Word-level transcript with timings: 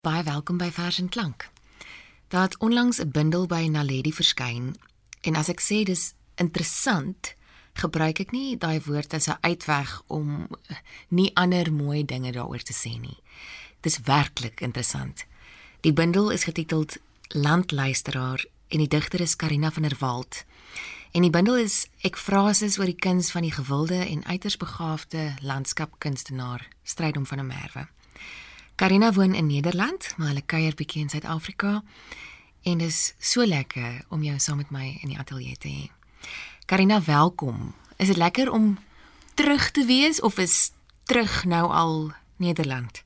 Baie 0.00 0.22
welkom 0.24 0.56
by 0.56 0.70
Vers 0.72 0.96
en 0.98 1.08
Klank. 1.12 1.50
Daar 2.32 2.42
het 2.42 2.58
onlangs 2.58 3.00
'n 3.00 3.10
bundel 3.10 3.46
by 3.46 3.68
Naledi 3.68 4.12
verskyn 4.12 4.76
en 5.20 5.36
as 5.36 5.48
ek 5.48 5.60
sê 5.60 5.84
dis 5.84 6.14
interessant, 6.34 7.34
gebruik 7.72 8.20
ek 8.20 8.30
nie 8.30 8.56
daai 8.56 8.80
woord 8.80 9.14
as 9.14 9.28
'n 9.28 9.36
uitweg 9.40 10.02
om 10.06 10.48
nie 11.08 11.30
ander 11.34 11.72
mooi 11.72 12.04
dinge 12.04 12.32
daaroor 12.32 12.62
te 12.62 12.72
sê 12.72 13.00
nie. 13.00 13.18
Dis 13.80 14.00
werklik 14.00 14.60
interessant. 14.60 15.24
Die 15.80 15.92
bundel 15.92 16.30
is 16.30 16.44
getiteld 16.44 16.96
Landluisteraar 17.28 18.44
en 18.68 18.78
die 18.78 18.88
digter 18.88 19.20
is 19.20 19.36
Karina 19.36 19.70
van 19.70 19.82
der 19.82 19.96
Walt. 19.98 20.44
En 21.10 21.22
die 21.22 21.30
bundel 21.30 21.56
is 21.56 21.86
ek 22.00 22.16
frases 22.16 22.78
oor 22.78 22.86
die 22.86 23.00
kuns 23.00 23.30
van 23.30 23.42
die 23.42 23.52
gewilde 23.52 24.06
en 24.06 24.24
uiters 24.24 24.56
begaafde 24.56 25.34
landskapkunstenaar 25.40 26.68
Strydom 26.82 27.26
van 27.26 27.36
der 27.36 27.46
Merwe. 27.46 27.88
Karina 28.80 29.12
woon 29.12 29.34
in 29.34 29.46
Nederland, 29.46 30.14
maar 30.16 30.26
hulle 30.26 30.42
kuier 30.42 30.74
bietjie 30.74 31.02
in 31.02 31.10
Suid-Afrika 31.12 31.82
en 32.64 32.78
dis 32.80 33.14
so 33.18 33.44
lekker 33.44 33.98
om 34.08 34.22
jou 34.24 34.38
saam 34.40 34.56
met 34.56 34.70
my 34.72 34.86
in 35.02 35.10
die 35.12 35.18
ateljee 35.20 35.58
te 35.60 35.68
hê. 35.68 35.82
Karina, 36.64 37.02
welkom. 37.04 37.74
Is 38.00 38.08
dit 38.08 38.16
lekker 38.16 38.48
om 38.48 38.78
terug 39.36 39.70
te 39.76 39.84
wees 39.84 40.20
of 40.24 40.38
is 40.38 40.70
terug 41.04 41.44
nou 41.44 41.66
al 41.68 42.14
Nederland? 42.40 43.02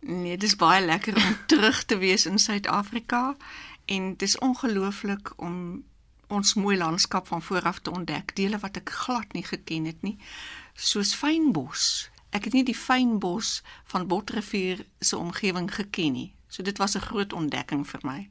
Nee, 0.00 0.38
dis 0.40 0.56
baie 0.56 0.80
lekker 0.86 1.20
om 1.20 1.36
terug 1.52 1.84
te 1.84 1.98
wees 2.00 2.24
in 2.24 2.40
Suid-Afrika 2.40 3.36
en 3.84 4.14
dis 4.16 4.38
ongelooflik 4.38 5.34
om 5.36 5.84
ons 6.32 6.54
mooi 6.54 6.78
landskap 6.80 7.26
van 7.26 7.42
vooraf 7.42 7.84
te 7.84 7.92
ontdek, 7.92 8.32
dele 8.40 8.58
wat 8.64 8.80
ek 8.80 8.88
glad 9.04 9.36
nie 9.36 9.44
geken 9.44 9.84
het 9.84 10.00
nie, 10.00 10.16
soos 10.72 11.12
fynbos. 11.12 12.08
Ek 12.30 12.44
het 12.44 12.52
nie 12.52 12.64
die 12.64 12.76
fynbos 12.76 13.62
van 13.84 14.06
Botrivier 14.06 14.86
se 14.98 15.16
omgewing 15.16 15.74
geken 15.74 16.12
nie. 16.12 16.34
So 16.48 16.62
dit 16.62 16.78
was 16.78 16.94
'n 16.94 17.00
groot 17.00 17.32
ontdekking 17.32 17.86
vir 17.88 18.00
my. 18.02 18.30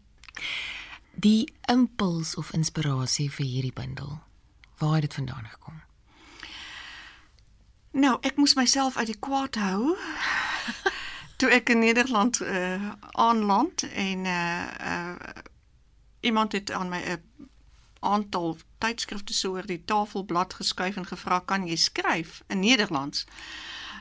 Die 1.13 1.53
impuls 1.65 2.35
of 2.35 2.53
inspirasie 2.53 3.31
vir 3.31 3.45
hierdie 3.45 3.73
bundel. 3.73 4.19
Waar 4.77 4.93
het 4.93 5.01
dit 5.01 5.13
vandaan 5.13 5.45
gekom? 5.45 5.81
Nou, 7.91 8.17
ek 8.21 8.35
moes 8.35 8.53
myself 8.53 8.97
uit 8.97 9.05
die 9.05 9.19
kwaad 9.19 9.55
hou. 9.55 9.97
Toe 11.39 11.49
ek 11.49 11.69
in 11.69 11.79
Nederland 11.79 12.41
uh 12.41 12.91
aanland 13.11 13.83
en 13.83 14.25
uh 14.25 14.67
uh 14.79 15.15
iemand 16.19 16.51
het 16.51 16.71
aan 16.71 16.89
my 16.89 16.99
'n 16.99 17.23
aantal 17.99 18.57
tydskrifte 18.77 19.33
so 19.33 19.51
oor 19.51 19.65
die 19.65 19.85
tafelblad 19.85 20.53
geskuif 20.53 20.95
en 20.95 21.05
gevra 21.05 21.39
kan 21.39 21.67
jy 21.67 21.75
skryf 21.75 22.41
in 22.47 22.59
Nederlands. 22.59 23.25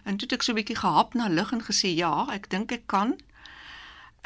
En 0.09 0.17
toe 0.17 0.29
het 0.29 0.39
ek 0.39 0.43
so 0.43 0.53
'n 0.53 0.57
bietjie 0.57 0.77
gehap 0.77 1.15
na 1.15 1.27
lig 1.29 1.51
en 1.53 1.65
gesê 1.65 1.89
ja, 1.93 2.27
ek 2.33 2.49
dink 2.51 2.73
ek 2.73 2.87
kan. 2.87 3.11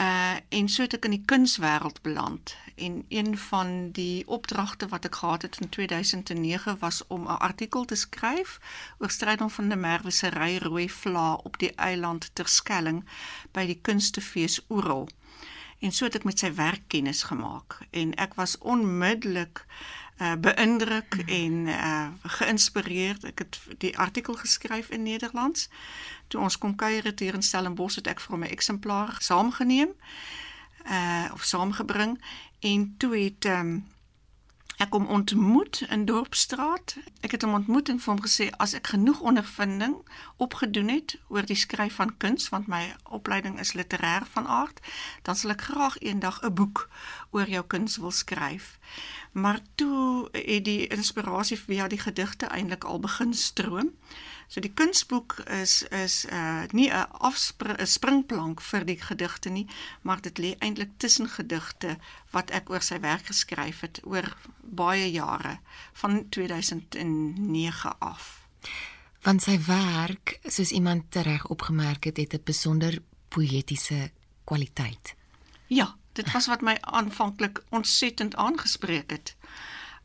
Uh 0.01 0.37
en 0.49 0.69
so 0.69 0.83
het 0.83 0.95
ek 0.95 1.05
in 1.05 1.17
die 1.17 1.25
kunswêreld 1.33 1.99
beland. 2.03 2.57
En 2.75 3.05
een 3.09 3.39
van 3.39 3.91
die 3.91 4.27
opdragte 4.27 4.89
wat 4.89 5.05
ek 5.05 5.15
gehad 5.15 5.43
het 5.43 5.59
in 5.61 5.69
2009 5.69 6.77
was 6.79 7.07
om 7.07 7.23
'n 7.23 7.43
artikel 7.49 7.85
te 7.85 7.95
skryf 7.95 8.61
oor 8.99 9.11
Strydom 9.11 9.51
van 9.51 9.69
der 9.69 9.79
Merwe 9.79 10.11
se 10.11 10.29
ry 10.29 10.57
rooi 10.57 10.91
vla 10.91 11.33
op 11.33 11.59
die 11.59 11.75
eiland 11.75 12.31
Terskelling 12.33 13.05
by 13.53 13.67
die 13.67 13.81
kunstefees 13.83 14.61
Oral. 14.67 15.09
En 15.79 15.93
so 15.93 16.05
het 16.05 16.15
ek 16.15 16.25
met 16.25 16.39
sy 16.39 16.55
werk 16.55 16.83
kennis 16.87 17.23
gemaak 17.23 17.79
en 17.91 18.15
ek 18.15 18.35
was 18.35 18.59
onmiddellik 18.59 19.67
uh 19.67 20.02
beïndruk 20.17 21.15
en 21.27 21.67
uh 21.67 22.09
geïnspireerd. 22.23 23.25
Ek 23.25 23.39
het 23.39 23.59
die 23.79 23.99
artikel 23.99 24.35
geskryf 24.35 24.89
in 24.89 25.03
Nederlands. 25.03 25.69
Toe 26.29 26.41
ons 26.41 26.59
kom 26.59 26.77
kuier 26.77 27.05
het 27.05 27.19
hier 27.19 27.35
in 27.35 27.43
Stellenbosch 27.43 27.97
het 27.97 28.07
ek 28.07 28.21
vir 28.21 28.39
my 28.39 28.47
eksemplaar 28.47 29.17
saamgeneem 29.19 29.95
uh 30.87 31.31
of 31.33 31.43
saamgebring 31.45 32.19
en 32.61 32.95
toe 32.99 33.17
het 33.17 33.45
um, 33.45 33.87
ek 34.83 34.97
hom 34.97 35.07
ontmoet 35.07 35.85
in 35.95 36.05
Dorpsstraat. 36.09 36.97
Ek 37.23 37.37
het 37.37 37.45
hom 37.47 37.55
ontmoet 37.55 37.91
en 37.93 38.01
vir 38.03 38.11
hom 38.13 38.23
gesê 38.25 38.49
as 38.65 38.75
ek 38.75 38.91
genoeg 38.95 39.21
ondervinding 39.31 39.95
opgedoen 40.43 40.91
het 40.91 41.15
oor 41.31 41.47
die 41.47 41.59
skryf 41.59 42.01
van 42.01 42.17
kuns 42.25 42.49
want 42.55 42.71
my 42.73 42.83
opleiding 43.19 43.61
is 43.63 43.75
literêr 43.79 44.27
van 44.35 44.49
aard, 44.51 44.83
dan 45.23 45.39
sal 45.39 45.55
ek 45.55 45.69
graag 45.71 46.01
eendag 46.03 46.43
'n 46.43 46.47
een 46.47 46.55
boek 46.59 46.89
oor 47.31 47.49
jou 47.49 47.65
kuns 47.67 47.97
wil 48.03 48.11
skryf. 48.11 48.79
Maar 49.33 49.61
toe 49.75 50.29
het 50.33 50.65
die 50.65 50.87
inspirasie 50.87 51.59
via 51.59 51.87
die 51.89 52.03
gedigte 52.03 52.47
eintlik 52.47 52.85
al 52.85 53.01
begin 53.01 53.35
stroom. 53.35 53.95
So 54.53 54.61
die 54.61 54.73
kunsboek 54.77 55.39
is 55.49 55.83
is 55.89 56.25
uh 56.29 56.65
nie 56.77 56.91
'n 56.93 57.09
afspring 57.29 57.79
springplank 57.89 58.61
vir 58.61 58.85
die 58.85 59.01
gedigte 59.01 59.49
nie, 59.49 59.67
maar 60.03 60.21
dit 60.21 60.39
lê 60.39 60.51
eintlik 60.59 60.91
tussen 60.97 61.29
gedigte 61.29 61.97
wat 62.31 62.51
ek 62.51 62.71
oor 62.71 62.83
sy 62.83 63.01
werk 63.01 63.27
geskryf 63.27 63.81
het 63.81 64.01
oor 64.05 64.37
baie 64.75 65.11
jare 65.11 65.59
van 65.93 66.29
2009 66.29 67.99
af. 67.99 68.47
Van 69.23 69.41
sy 69.41 69.59
werk, 69.67 70.39
soos 70.43 70.71
iemand 70.71 71.15
reg 71.15 71.47
opgemerk 71.47 72.05
het, 72.05 72.17
het 72.17 72.35
'n 72.35 72.45
besonder 72.45 73.03
poëtiese 73.29 74.11
kwaliteit. 74.45 75.15
Ja, 75.67 75.97
dit 76.13 76.33
was 76.33 76.47
wat 76.47 76.61
my 76.61 76.77
aanvanklik 76.81 77.63
ontsettend 77.69 78.37
aangespreek 78.37 79.11
het. 79.11 79.37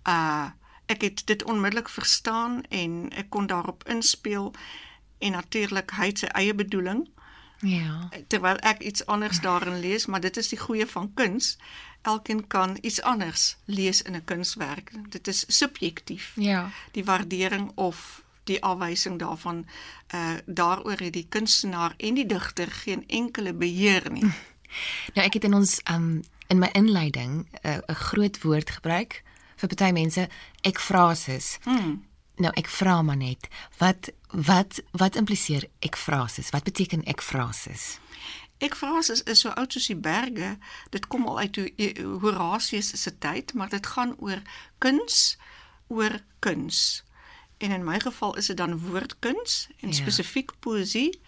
Uh 0.03 0.49
ek 0.87 1.01
het 1.01 1.21
dit 1.25 1.43
onmiddellik 1.43 1.89
verstaan 1.89 2.63
en 2.69 3.09
ek 3.11 3.29
kon 3.29 3.47
daarop 3.47 3.83
inspel 3.87 4.53
en 5.17 5.31
natuurlik 5.31 5.91
hy 5.91 6.05
het 6.05 6.19
sy 6.19 6.25
eie 6.25 6.55
bedoeling. 6.55 7.09
Ja. 7.59 8.09
Terwyl 8.27 8.55
ek 8.55 8.79
iets 8.79 9.05
anders 9.05 9.41
daarin 9.41 9.79
lees, 9.79 10.05
maar 10.05 10.21
dit 10.21 10.37
is 10.37 10.47
die 10.47 10.59
goeie 10.59 10.87
van 10.87 11.13
kuns. 11.13 11.57
Elkeen 12.01 12.47
kan 12.47 12.77
iets 12.81 13.01
anders 13.01 13.57
lees 13.65 14.01
in 14.01 14.15
'n 14.15 14.23
kunswerk. 14.23 14.91
Dit 15.09 15.27
is 15.27 15.43
subjektief. 15.47 16.33
Ja. 16.35 16.69
Die 16.91 17.03
waardering 17.03 17.71
of 17.75 18.23
die 18.43 18.63
afwysing 18.63 19.19
daarvan 19.19 19.65
uh 20.15 20.33
daaroor 20.45 20.99
het 20.99 21.13
die 21.13 21.25
kunstenaar 21.29 21.93
en 21.97 22.13
die 22.13 22.25
digter 22.25 22.71
geen 22.71 23.03
enkele 23.07 23.53
beheer 23.53 24.11
nie. 24.11 24.31
Nou 25.15 25.23
ek 25.25 25.33
het 25.33 25.43
in 25.43 25.53
ons 25.53 25.79
um 25.91 26.23
in 26.47 26.59
my 26.59 26.69
inleiding 26.71 27.47
'n 27.63 27.67
uh, 27.69 27.95
groot 27.95 28.41
woord 28.41 28.69
gebruik 28.69 29.23
vir 29.55 29.67
party 29.67 29.91
mense 29.91 30.29
ekfrases. 30.61 31.57
Hmm. 31.63 32.03
Nou 32.37 32.51
ek 32.53 32.67
vra 32.69 33.01
maar 33.01 33.17
net, 33.17 33.47
wat 33.77 34.11
wat 34.31 34.81
wat 34.91 35.15
impliseer 35.15 35.65
ekfrases? 35.79 36.49
Wat 36.49 36.63
beteken 36.63 37.03
ekfrases? 38.57 39.21
Ekfrases 39.21 39.23
is 39.23 39.39
so 39.39 39.49
oud 39.49 39.71
soos 39.71 39.87
die 39.87 39.95
berge. 39.95 40.57
Dit 40.89 41.07
kom 41.07 41.27
al 41.27 41.39
uit 41.39 41.59
Horatius 42.21 42.89
se 43.01 43.17
tyd, 43.17 43.53
maar 43.53 43.69
dit 43.69 43.87
gaan 43.87 44.15
oor 44.17 44.41
kuns, 44.77 45.37
oor 45.87 46.19
kuns. 46.39 47.03
En 47.57 47.71
in 47.71 47.83
my 47.83 47.99
geval 47.99 48.35
is 48.37 48.45
dit 48.45 48.57
dan 48.57 48.79
woordkuns 48.79 49.67
en 49.79 49.89
ja. 49.89 49.93
spesifiek 49.93 50.51
poësie 50.59 51.19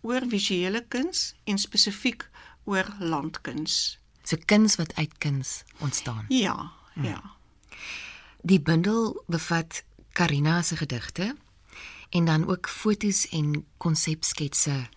oor 0.00 0.24
visuele 0.28 0.84
kuns 0.88 1.34
en 1.44 1.58
spesifiek 1.58 2.28
oor 2.64 2.88
landkuns. 2.98 3.98
So 4.22 4.36
kuns 4.44 4.76
wat 4.76 4.94
uit 4.94 5.18
kuns 5.18 5.62
ontstaan. 5.78 6.24
Ja, 6.28 6.72
hmm. 6.92 7.04
ja. 7.04 7.22
Die 8.42 8.60
bundel 8.60 9.22
bevat 9.26 9.84
Karina 10.12 10.62
se 10.62 10.76
gedigte 10.76 11.36
en 12.10 12.24
dan 12.24 12.48
ook 12.48 12.68
fotos 12.68 13.28
en 13.28 13.66
konsepsketse 13.76 14.88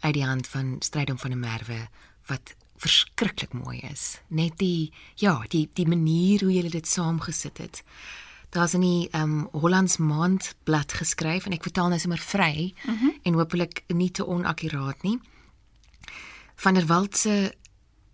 uit 0.00 0.14
die 0.14 0.24
hand 0.24 0.46
van 0.46 0.76
Strydom 0.78 1.18
van 1.18 1.30
der 1.30 1.38
Merwe 1.38 1.88
wat 2.26 2.54
verskriklik 2.76 3.52
mooi 3.52 3.80
is. 3.90 4.20
Net 4.28 4.58
die 4.58 4.92
ja, 5.14 5.42
die 5.48 5.68
die 5.74 5.88
manier 5.88 6.44
hoe 6.44 6.52
jy 6.52 6.68
dit 6.68 6.88
saamgesit 6.88 7.58
het. 7.58 7.82
Daar's 8.50 8.74
in 8.74 8.84
die 8.84 9.08
ehm 9.10 9.22
um, 9.22 9.48
Hollands 9.52 9.96
Maandblad 9.96 10.92
geskryf 10.92 11.46
en 11.46 11.52
ek 11.52 11.66
vertaal 11.66 11.88
nou 11.88 11.98
sommer 12.00 12.22
vry 12.22 12.72
mm 12.72 12.96
-hmm. 12.96 13.14
en 13.22 13.34
hopelik 13.34 13.84
nie 13.88 14.10
te 14.10 14.26
onakkuraat 14.26 15.02
nie. 15.02 15.18
Van 16.56 16.74
der 16.74 16.86
Walt 16.86 17.16
se 17.16 17.54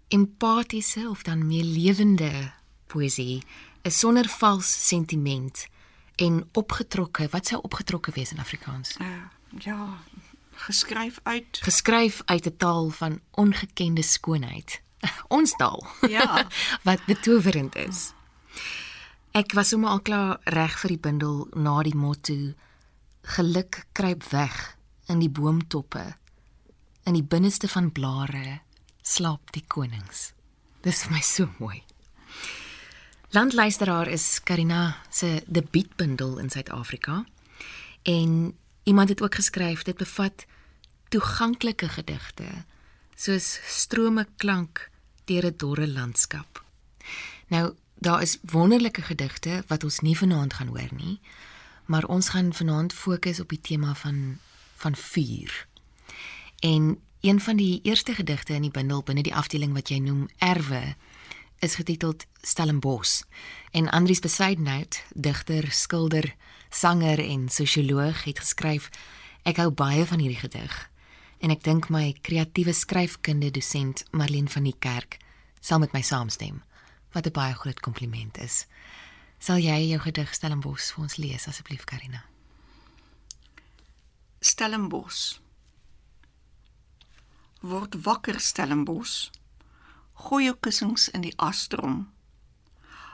empatiese 0.08 1.08
of 1.08 1.22
dan 1.22 1.46
meer 1.46 1.64
lewende 1.64 2.52
poësie 2.86 3.42
is 3.82 3.98
sonder 3.98 4.28
vals 4.28 4.88
sentiment 4.88 5.66
en 6.16 6.48
opgetrokke. 6.52 7.28
Wat 7.30 7.46
sou 7.46 7.60
opgetrokke 7.62 8.12
wees 8.14 8.32
in 8.32 8.38
Afrikaans? 8.38 8.96
Uh, 9.00 9.06
ja, 9.58 9.98
geskryf 10.52 11.18
uit 11.22 11.58
geskryf 11.62 12.22
uit 12.24 12.46
'n 12.46 12.56
taal 12.56 12.90
van 12.90 13.20
ongekende 13.30 14.02
skoonheid. 14.02 14.82
Ons 15.28 15.56
taal. 15.56 15.86
Ja, 16.08 16.46
wat 16.86 17.04
betowerend 17.06 17.76
is. 17.76 18.12
Ek 19.32 19.52
was 19.52 19.68
sommer 19.68 19.90
al 19.90 20.00
klaar 20.00 20.40
reg 20.44 20.78
vir 20.78 20.88
die 20.88 21.00
bundel 21.00 21.46
na 21.54 21.82
die 21.82 21.96
motto 21.96 22.52
geluk 23.22 23.86
kruip 23.92 24.24
weg 24.30 24.76
in 25.06 25.18
die 25.18 25.30
boomtoppe. 25.30 26.16
In 27.04 27.14
die 27.14 27.24
binneste 27.24 27.68
van 27.68 27.92
blare 27.92 28.60
slaap 29.02 29.52
die 29.52 29.64
konings. 29.66 30.32
Dis 30.82 31.02
vir 31.02 31.12
my 31.12 31.22
so 31.22 31.48
mooi. 31.58 31.82
Landluisteraar 33.32 34.10
is 34.12 34.42
Karina 34.44 34.96
se 35.10 35.42
debuutbundel 35.46 36.38
in 36.38 36.50
Suid-Afrika. 36.50 37.24
En 38.02 38.52
iemand 38.82 39.08
het 39.08 39.22
ook 39.22 39.34
geskryf 39.34 39.82
dit 39.82 39.96
bevat 39.96 40.44
toeganklike 41.08 41.88
gedigte 41.88 42.64
soos 43.14 43.60
strome 43.66 44.26
klank 44.36 44.90
deur 45.24 45.46
'n 45.46 45.56
dorre 45.56 45.88
landskap. 45.88 46.64
Nou, 47.46 47.74
daar 47.94 48.22
is 48.22 48.38
wonderlike 48.42 49.02
gedigte 49.02 49.64
wat 49.66 49.84
ons 49.84 50.00
nie 50.00 50.18
vanaand 50.18 50.54
gaan 50.54 50.66
hoor 50.66 50.94
nie, 50.94 51.20
maar 51.84 52.04
ons 52.04 52.28
gaan 52.28 52.54
vanaand 52.54 52.92
fokus 52.92 53.40
op 53.40 53.48
die 53.48 53.60
tema 53.60 53.94
van 53.94 54.38
van 54.76 54.96
vuur. 54.96 55.66
En 56.58 56.98
een 57.20 57.40
van 57.40 57.56
die 57.56 57.80
eerste 57.82 58.14
gedigte 58.14 58.52
in 58.52 58.62
die 58.62 58.70
bundel 58.70 59.02
binne 59.02 59.22
die 59.22 59.34
afdeling 59.34 59.72
wat 59.72 59.88
jy 59.88 59.98
noem 59.98 60.28
Erwe 60.38 60.94
is 61.58 61.74
getiteld 61.74 62.24
Stellenbos. 62.40 63.24
En 63.70 63.90
Andries 63.90 64.18
Besaidnout, 64.18 65.04
digter, 65.14 65.72
skilder, 65.72 66.34
sanger 66.74 67.20
en 67.20 67.48
sosioloog 67.48 68.24
het 68.24 68.38
geskryf: 68.38 68.90
Ek 69.44 69.56
hou 69.56 69.70
baie 69.70 70.06
van 70.06 70.18
hierdie 70.18 70.40
gedig. 70.40 70.90
En 71.42 71.50
ek 71.50 71.64
dink 71.66 71.88
my 71.90 72.12
kreatiewe 72.22 72.72
skryfkunde 72.72 73.50
dosent 73.50 74.04
Marlene 74.10 74.48
van 74.48 74.64
die 74.64 74.76
Kerk 74.78 75.18
sal 75.60 75.78
met 75.82 75.92
my 75.92 76.02
saamstem. 76.02 76.62
Wat 77.12 77.26
'n 77.26 77.32
baie 77.32 77.54
groot 77.54 77.80
kompliment 77.80 78.38
is. 78.38 78.66
Sal 79.38 79.58
jy 79.58 79.88
jou 79.90 80.00
gedig 80.00 80.34
Stellenbos 80.34 80.92
vir 80.92 81.02
ons 81.02 81.16
lees 81.16 81.46
asseblief 81.46 81.84
Karina? 81.84 82.24
Stellenbos. 84.40 85.40
Word 87.60 87.94
wakker 88.02 88.40
Stellenbos. 88.40 89.30
Gooi 90.14 90.44
jou 90.44 90.56
kussings 90.60 91.08
in 91.08 91.20
die 91.20 91.34
astrom. 91.36 92.12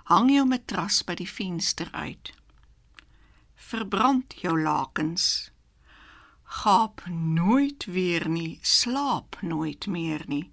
Hang 0.04 0.30
jou 0.30 0.44
matras 0.46 1.02
by 1.02 1.14
die 1.14 1.28
venster 1.28 1.88
uit. 1.92 2.32
Verbrand 3.68 4.34
jou 4.40 4.54
lakens. 4.62 5.24
Gaap 6.42 7.02
nooit 7.08 7.84
weer 7.84 8.28
nie, 8.28 8.58
slaap 8.62 9.36
nooit 9.42 9.86
meer 9.86 10.24
nie. 10.26 10.46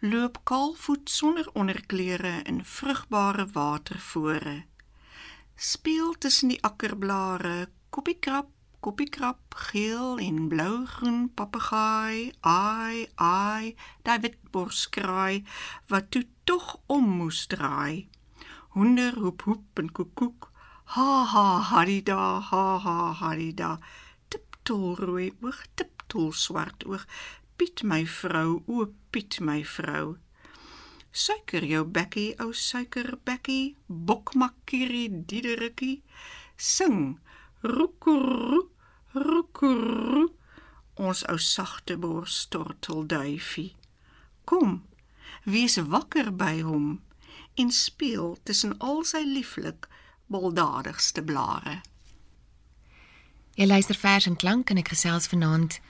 Loop 0.00 0.42
kaalvoet 0.44 1.08
sonder 1.10 1.48
onderklere 1.52 2.42
in 2.44 2.60
vrugbare 2.64 3.46
watervore. 3.52 4.64
Speel 5.56 6.12
tussen 6.18 6.52
die 6.52 6.62
akkerblare, 6.62 7.70
koppiekrap 7.90 8.52
koppiekrap, 8.80 9.54
geel 9.70 10.18
en 10.22 10.44
blou-groen 10.48 11.24
papegaai, 11.34 12.32
ai 12.40 13.08
ai, 13.16 13.74
daai 14.06 14.18
witborskraai 14.22 15.42
wat 15.90 16.12
toe 16.14 16.22
tog 16.44 16.76
om 16.86 17.08
moes 17.22 17.46
draai. 17.50 18.08
Honder 18.76 19.18
hoep 19.18 19.42
hoep 19.48 19.82
en 19.82 19.90
koekoek, 19.92 20.50
ha 20.94 21.24
ha 21.32 21.60
harida, 21.70 22.40
ha 22.40 22.78
ha 22.78 23.12
harida. 23.20 23.78
Tiptol 24.30 24.96
rooi 24.96 25.28
oog, 25.42 25.58
tiptol 25.76 26.32
swart 26.32 26.86
oog. 26.86 27.04
Piet 27.58 27.82
my 27.82 28.04
vrou, 28.04 28.62
o 28.66 28.86
Piet 29.12 29.40
my 29.40 29.60
vrou. 29.76 30.16
Suiker 31.12 31.64
jou 31.68 31.84
bekkie, 31.84 32.36
ou 32.40 32.54
suikerbekkie, 32.54 33.76
bokmakkerie 33.88 35.24
diederikkie. 35.28 36.02
Sing 36.56 37.18
Roekoeroe, 37.62 38.68
roekoeroe, 39.12 40.28
ons 40.96 41.24
ou 41.28 41.38
sagte 41.42 41.98
borstortelduifie. 42.00 43.74
Kom, 44.48 44.84
wees 45.44 45.76
wakker 45.92 46.32
by 46.32 46.62
hom 46.62 46.88
en 47.58 47.70
speel 47.74 48.36
tussen 48.46 48.76
al 48.78 49.02
sy 49.10 49.24
lieflik 49.26 49.88
baldadigste 50.28 51.22
blare. 51.22 51.80
Jy 53.58 53.66
luister 53.66 53.96
vers 53.98 54.26
en 54.26 54.36
klank 54.36 54.70
en 54.70 54.78
ek 54.78 54.92
gesels 54.94 55.26
vanaand 55.26 55.80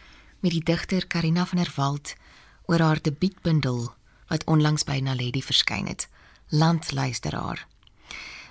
met 0.40 0.55
die 0.55 0.64
digter 0.64 1.06
Karina 1.06 1.44
van 1.46 1.61
der 1.61 1.73
Walt 1.76 2.14
oor 2.67 2.81
haar 2.81 3.02
debuutbundel 3.02 3.90
wat 4.29 4.44
onlangs 4.44 4.85
by 4.88 5.00
Naledi 5.05 5.43
verskyn 5.43 5.88
het, 5.88 6.08
Landluisteraar. 6.49 7.67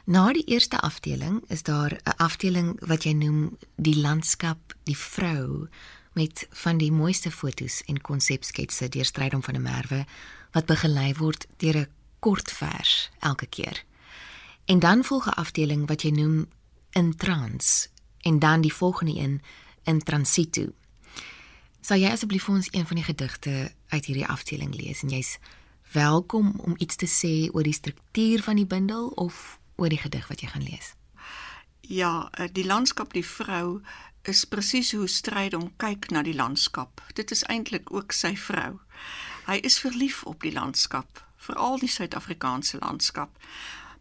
Na 0.07 0.31
die 0.33 0.45
eerste 0.45 0.79
afdeling 0.79 1.41
is 1.47 1.63
daar 1.63 1.91
'n 1.91 2.17
afdeling 2.17 2.77
wat 2.79 3.03
jy 3.03 3.13
noem 3.13 3.57
die 3.75 3.97
landskap, 3.97 4.75
die 4.83 4.97
vrou 4.97 5.67
met 6.13 6.47
van 6.51 6.77
die 6.77 6.91
mooiste 6.91 7.31
fotos 7.31 7.81
en 7.85 8.01
konsepsketse 8.01 8.89
deur 8.89 9.05
Strydom 9.05 9.43
van 9.43 9.53
der 9.53 9.63
Merwe 9.63 10.05
wat 10.51 10.65
begelei 10.65 11.13
word 11.13 11.47
deur 11.57 11.77
'n 11.77 11.87
kort 12.19 12.51
vers 12.51 13.09
elke 13.19 13.45
keer. 13.45 13.83
En 14.67 14.79
dan 14.79 15.03
volg 15.03 15.25
'n 15.25 15.39
afdeling 15.43 15.87
wat 15.87 16.01
jy 16.01 16.09
noem 16.09 16.49
in 16.89 17.15
trans 17.15 17.89
en 18.19 18.39
dan 18.39 18.61
die 18.61 18.73
volgende 18.73 19.19
een 19.19 19.41
in 19.83 19.99
transito. 19.99 20.65
Sal 21.81 21.97
jy 21.97 22.09
asseblief 22.11 22.43
vir 22.43 22.55
ons 22.55 22.67
een 22.71 22.87
van 22.87 22.95
die 22.95 23.05
gedigte 23.05 23.71
uit 23.87 24.05
hierdie 24.05 24.27
afdeling 24.27 24.75
lees 24.75 25.01
en 25.01 25.09
jy's 25.09 25.37
welkom 25.91 26.59
om 26.59 26.73
iets 26.77 26.95
te 26.95 27.07
sê 27.07 27.53
oor 27.53 27.63
die 27.63 27.73
struktuur 27.73 28.43
van 28.43 28.55
die 28.55 28.65
bundel 28.65 29.07
of 29.07 29.59
oor 29.75 29.89
die 29.89 30.01
gedig 30.03 30.27
wat 30.27 30.41
jy 30.41 30.47
gaan 30.47 30.63
lees. 30.63 30.93
Ja, 31.81 32.29
eh, 32.31 32.49
die 32.51 32.65
landskap 32.65 33.13
die 33.13 33.25
vrou 33.25 33.81
is 34.21 34.45
presies 34.45 34.91
hoe 34.91 35.07
stryd 35.07 35.53
om 35.53 35.71
kyk 35.77 36.09
na 36.09 36.21
die 36.21 36.35
landskap. 36.35 37.01
Dit 37.13 37.31
is 37.31 37.43
eintlik 37.43 37.93
ook 37.93 38.11
sy 38.11 38.35
vrou. 38.35 38.79
Hy 39.45 39.55
is 39.63 39.79
verlief 39.79 40.23
op 40.23 40.41
die 40.41 40.51
landskap, 40.51 41.23
veral 41.37 41.79
die 41.79 41.89
Suid-Afrikaanse 41.89 42.77
landskap. 42.79 43.39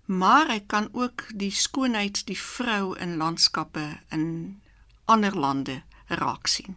Maar 0.06 0.48
hy 0.48 0.60
kan 0.66 0.88
ook 0.92 1.24
die 1.34 1.50
skoonheid 1.50 2.26
die 2.26 2.38
vrou 2.38 2.96
in 2.98 3.16
landskappe 3.16 3.98
in 4.08 4.60
ander 5.04 5.38
lande 5.38 5.82
raak 6.06 6.46
sien. 6.46 6.76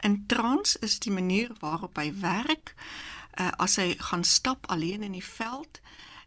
In 0.00 0.26
trans 0.26 0.76
is 0.76 0.98
die 0.98 1.12
manier 1.12 1.50
waarop 1.58 1.96
hy 1.96 2.12
werk 2.20 2.74
uh, 3.34 3.50
as 3.56 3.76
hy 3.76 3.94
gaan 3.98 4.24
stap 4.24 4.66
alleen 4.66 5.02
in 5.02 5.12
die 5.12 5.24
veld 5.24 5.80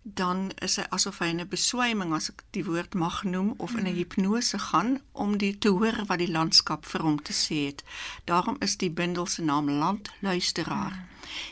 dan 0.03 0.51
is 0.59 0.75
hy 0.75 0.83
asof 0.91 1.21
hy 1.23 1.29
in 1.31 1.39
'n 1.41 1.47
beswyming 1.47 2.11
as 2.13 2.29
ek 2.29 2.43
die 2.51 2.65
woord 2.67 2.93
mag 2.93 3.23
noem 3.23 3.53
of 3.57 3.71
in 3.71 3.87
'n 3.87 3.89
mhm. 3.89 3.97
hipnose 3.97 4.59
gaan 4.59 4.99
om 5.11 5.37
die 5.37 5.57
te 5.57 5.69
hoor 5.69 6.05
wat 6.07 6.19
die 6.19 6.31
landskap 6.31 6.85
vir 6.85 7.01
hom 7.01 7.21
te 7.21 7.33
sê 7.33 7.59
het. 7.71 7.83
Daarom 8.25 8.57
is 8.59 8.77
die 8.77 8.91
bundel 8.91 9.25
se 9.25 9.41
naam 9.41 9.69
Landluisteraar. 9.69 10.91
Mhm. 10.91 11.07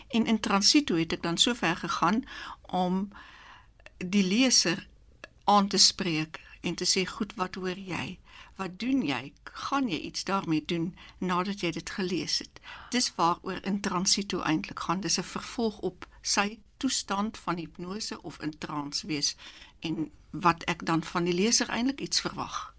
En 0.07 0.25
in 0.25 0.39
transito 0.39 0.95
het 0.95 1.13
ek 1.13 1.23
dan 1.23 1.37
so 1.37 1.53
ver 1.53 1.75
gegaan 1.75 2.25
om 2.61 3.09
die 4.09 4.23
leser 4.23 4.87
aan 5.43 5.67
te 5.67 5.77
spreek 5.77 6.39
en 6.61 6.75
te 6.75 6.85
sê 6.85 7.05
goed 7.05 7.33
wat 7.35 7.55
hoor 7.55 7.77
jy? 7.77 8.19
Wat 8.55 8.79
doen 8.79 9.01
jy? 9.05 9.33
Gaan 9.43 9.89
jy 9.89 9.99
iets 9.99 10.23
daarmee 10.23 10.63
doen 10.65 10.95
nadat 11.17 11.61
jy 11.61 11.71
dit 11.71 11.89
gelees 11.89 12.39
het? 12.39 12.59
Dis 12.89 13.11
waaroor 13.15 13.61
in 13.65 13.81
transito 13.81 14.41
eintlik 14.41 14.79
gaan. 14.79 15.01
Dis 15.01 15.17
'n 15.17 15.23
vervolg 15.23 15.77
op 15.79 16.07
sy 16.21 16.59
toestand 16.77 17.37
van 17.37 17.57
hipnose 17.57 18.21
of 18.21 18.41
in 18.41 18.57
trance 18.57 19.07
wees 19.07 19.35
en 19.79 20.11
wat 20.29 20.63
ek 20.63 20.85
dan 20.85 21.03
van 21.03 21.23
die 21.23 21.33
leser 21.33 21.69
eintlik 21.69 21.99
iets 21.99 22.21
verwag. 22.21 22.73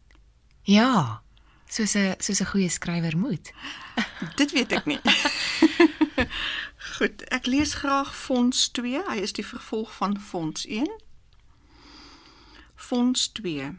Ja, 0.63 1.23
soos 1.69 1.95
'n 1.95 2.15
soos 2.19 2.41
'n 2.41 2.51
goeie 2.53 2.69
skrywer 2.69 3.19
moet. 3.19 3.53
Dit 4.41 4.53
weet 4.53 4.73
ek 4.73 4.85
nie. 4.87 5.01
Goed, 6.97 7.23
ek 7.29 7.47
lees 7.47 7.75
graag 7.75 8.17
Fonds 8.17 8.71
2. 8.71 9.03
Hy 9.09 9.17
is 9.17 9.33
die 9.33 9.47
vervolg 9.47 9.95
van 9.95 10.21
Fonds 10.21 10.67
1. 10.67 10.91
Fonds 12.83 13.29
2. 13.33 13.77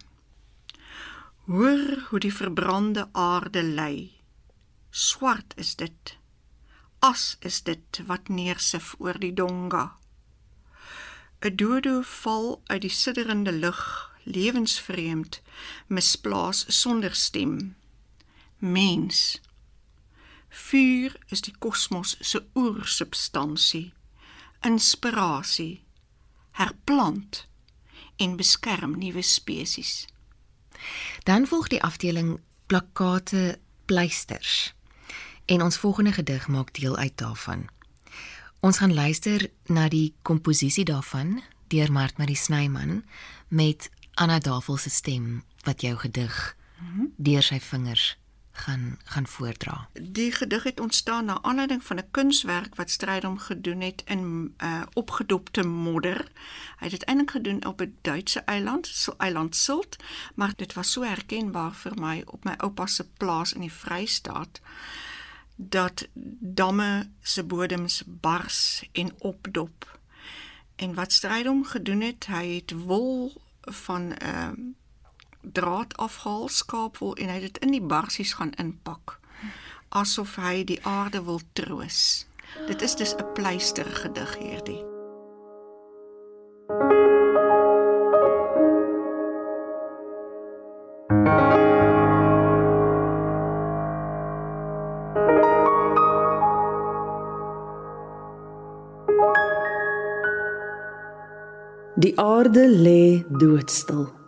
Hoor 1.45 2.05
hoe 2.10 2.19
die 2.19 2.33
verbrande 2.33 3.10
aarde 3.12 3.63
lê. 3.63 4.12
Swart 4.89 5.53
is 5.55 5.75
dit. 5.75 6.17
As 7.00 7.36
is 7.39 7.62
dit 7.67 8.00
wat 8.07 8.31
neersif 8.31 8.93
oor 9.00 9.19
die 9.19 9.33
donga. 9.33 9.83
'n 11.43 11.55
dodo 11.55 12.00
val 12.13 12.48
uit 12.72 12.81
die 12.88 12.95
sidderende 13.01 13.51
lug, 13.51 13.83
lewensvreemd, 14.24 15.41
misplaas 15.88 16.65
sonder 16.81 17.15
stem. 17.15 17.75
Mens. 18.57 19.41
Vuur 20.50 21.19
is 21.27 21.41
die 21.41 21.57
kosmos 21.60 22.15
se 22.19 22.45
oersubstansie, 22.55 23.88
inspirasie, 24.62 25.83
herplant 26.51 27.48
en 28.15 28.36
beskerm 28.36 28.98
nuwe 28.98 29.22
spesies. 29.22 30.05
Dan 31.24 31.48
volg 31.48 31.67
die 31.67 31.82
afdeling 31.84 32.39
plakkate 32.65 33.60
pleisters. 33.86 34.74
En 35.46 35.62
ons 35.62 35.77
volgende 35.77 36.12
gedig 36.12 36.48
maak 36.48 36.74
deel 36.74 36.98
uit 36.98 37.17
daarvan. 37.17 37.67
Ons 38.60 38.77
gaan 38.77 38.93
luister 38.93 39.50
na 39.65 39.88
die 39.88 40.13
komposisie 40.22 40.86
daarvan 40.86 41.41
deur 41.67 41.91
Mart 41.91 42.17
Marie 42.17 42.36
Snyman 42.36 43.03
met 43.48 43.89
Anna 44.13 44.39
Davel 44.39 44.77
se 44.77 44.89
stem 44.89 45.43
wat 45.63 45.82
jou 45.82 45.98
gedig 45.98 46.55
deur 47.17 47.43
sy 47.43 47.60
vingers 47.60 48.17
gaan 48.53 48.98
gaan 49.03 49.27
voordra. 49.27 49.88
Die 50.01 50.31
gedig 50.31 50.63
het 50.63 50.79
ontstaan 50.79 51.25
na 51.25 51.41
aanleiding 51.41 51.83
van 51.83 51.98
'n 51.98 52.12
kunswerk 52.12 52.75
wat 52.75 52.89
Strydom 52.89 53.38
gedoen 53.38 53.81
het 53.81 54.01
in 54.05 54.53
uh, 54.63 54.81
opgedopte 54.93 55.63
modder. 55.63 56.31
Hy 56.77 56.86
het 56.88 56.91
dit 56.91 57.03
eintlik 57.03 57.31
gedoen 57.31 57.65
op 57.65 57.81
'n 57.81 57.98
Duitse 58.01 58.39
eiland, 58.39 58.88
so 58.88 59.13
eiland 59.17 59.55
Silt, 59.55 59.95
maar 60.36 60.53
dit 60.55 60.74
was 60.74 60.91
so 60.91 61.01
herkenbaar 61.01 61.74
vir 61.74 62.00
my 62.00 62.24
op 62.25 62.43
my 62.43 62.53
oupa 62.57 62.86
se 62.86 63.05
plaas 63.17 63.53
in 63.53 63.62
die 63.62 63.74
Vrystaat 63.74 64.62
dat 65.55 66.07
damme 66.39 67.10
se 67.22 67.43
bodems 67.43 68.03
bars 68.05 68.89
en 68.91 69.13
opdop. 69.17 70.00
En 70.75 70.93
wat 70.93 71.12
Strydom 71.12 71.65
gedoen 71.65 72.01
het, 72.01 72.25
hy 72.25 72.55
het 72.55 72.72
wol 72.72 73.41
van 73.62 74.13
ehm 74.13 74.60
uh, 74.60 74.74
draad 75.43 75.97
afhaal, 75.97 76.50
skaapwol 76.50 77.15
en 77.15 77.29
hy 77.29 77.39
dit 77.39 77.57
in 77.57 77.71
die 77.71 77.83
barsies 77.83 78.33
gaan 78.39 78.55
inpak 78.57 79.19
asof 79.93 80.38
hy 80.41 80.63
die 80.65 80.79
aarde 80.89 81.21
wil 81.23 81.41
troos. 81.53 82.25
Dit 82.67 82.81
is 82.81 82.95
dus 82.95 83.13
'n 83.15 83.31
pleister 83.33 83.85
gedig 83.85 84.38
hierdie. 84.38 84.81
Die 101.95 102.19
aarde 102.19 102.67
lê 102.69 103.23
doodstil. 103.29 104.23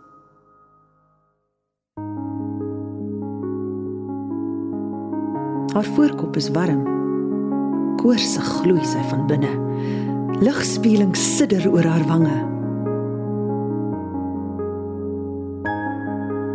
Haar 5.76 5.84
voorkop 5.84 6.36
is 6.36 6.48
warm. 6.48 6.84
Koorsig 8.00 8.46
gloei 8.62 8.84
sy 8.88 9.02
van 9.10 9.26
binne. 9.28 9.50
Ligspieeling 10.40 11.12
sidder 11.20 11.66
oor 11.68 11.84
haar 11.84 12.06
wange. 12.08 12.38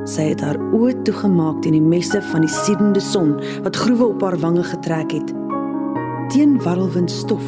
Sy 0.10 0.32
het 0.32 0.42
haar 0.42 0.58
oë 0.74 1.04
toegemaak 1.06 1.62
teen 1.62 1.78
die 1.78 1.86
messe 1.86 2.18
van 2.32 2.48
die 2.48 2.54
siedende 2.64 3.06
son 3.12 3.38
wat 3.62 3.78
groewe 3.78 4.10
op 4.16 4.26
haar 4.26 4.42
wange 4.42 4.66
getrek 4.74 5.14
het. 5.14 5.36
Teen 6.34 6.58
warrelwind 6.66 7.14
stof. 7.14 7.46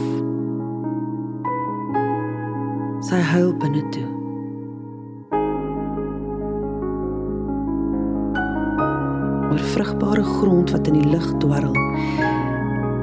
Sy 3.09 3.25
huil 3.33 3.57
binne 3.57 3.81
toe. 3.89 4.22
Oor 9.53 9.61
vrugbare 9.73 10.23
grond 10.23 10.71
wat 10.73 10.87
in 10.89 10.97
die 10.97 11.09
lug 11.11 11.25
dwarrel. 11.43 11.75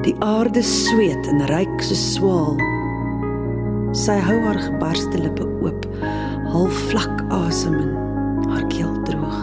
Die 0.03 0.15
aarde 0.25 0.63
sweet 0.65 1.27
en 1.31 1.43
ryk 1.47 1.83
so 1.85 1.95
swaal. 1.95 2.57
Sy 3.95 4.17
hou 4.25 4.37
haar 4.43 4.59
gebarste 4.59 5.21
lippe 5.21 5.47
oop, 5.63 5.85
half 6.51 6.81
vlak 6.89 7.23
asem 7.31 7.77
in, 7.79 7.93
haar 8.51 8.65
keel 8.73 8.91
droog. 9.07 9.39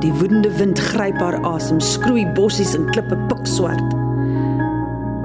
Die 0.00 0.12
woedende 0.16 0.52
wind 0.56 0.80
gryp 0.92 1.20
haar 1.20 1.36
asem, 1.44 1.82
skroei 1.84 2.24
bossies 2.38 2.72
en 2.78 2.88
klippe 2.94 3.18
pikswart. 3.28 3.98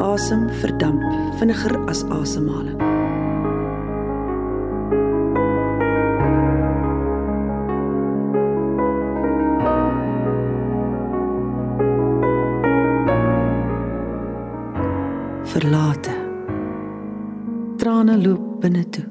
Asem 0.04 0.50
verdamp 0.60 1.04
vinniger 1.40 1.80
as 1.88 2.04
asemhaling. 2.12 2.95
Loop 18.22 18.62
binne 18.62 18.84
toe. 18.90 19.06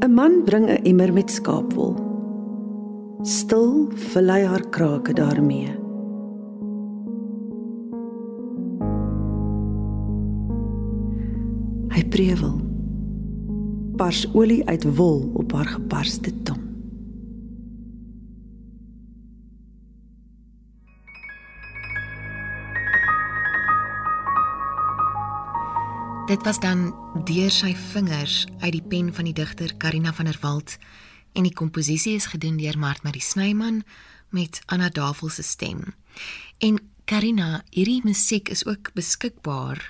'n 0.00 0.14
Man 0.14 0.44
bring 0.44 0.66
'n 0.70 0.82
emmer 0.84 1.12
met 1.12 1.30
skaapwol. 1.30 1.94
Stil 3.22 3.88
vul 3.94 4.28
hy 4.32 4.40
haar 4.44 4.64
krake 4.70 5.12
daarmee. 5.12 5.68
Hy 11.94 12.02
prewel. 12.08 12.56
Pars 13.96 14.24
olie 14.32 14.64
uit 14.68 14.84
wol 14.96 15.30
op 15.34 15.52
haar 15.52 15.68
gebarste 15.76 16.32
tong. 16.42 16.69
Dit 26.30 26.42
was 26.42 26.60
dan 26.62 26.94
deur 27.24 27.50
sy 27.50 27.72
vingers 27.74 28.44
uit 28.60 28.72
die 28.76 28.84
pen 28.86 29.08
van 29.14 29.26
die 29.26 29.34
digter 29.34 29.72
Karina 29.82 30.12
van 30.14 30.28
der 30.30 30.36
Walt 30.40 30.76
en 31.34 31.42
die 31.42 31.54
komposisie 31.58 32.12
is 32.14 32.28
gedoen 32.30 32.54
deur 32.60 32.76
Mart 32.78 33.02
Marie 33.02 33.22
Snyman 33.22 33.80
met 34.28 34.60
Anna 34.66 34.88
Davel 34.94 35.28
se 35.28 35.42
stem. 35.42 35.80
En 36.58 36.78
Karina, 37.04 37.64
hierdie 37.74 38.04
musiek 38.04 38.48
is 38.48 38.62
ook 38.66 38.92
beskikbaar 38.94 39.82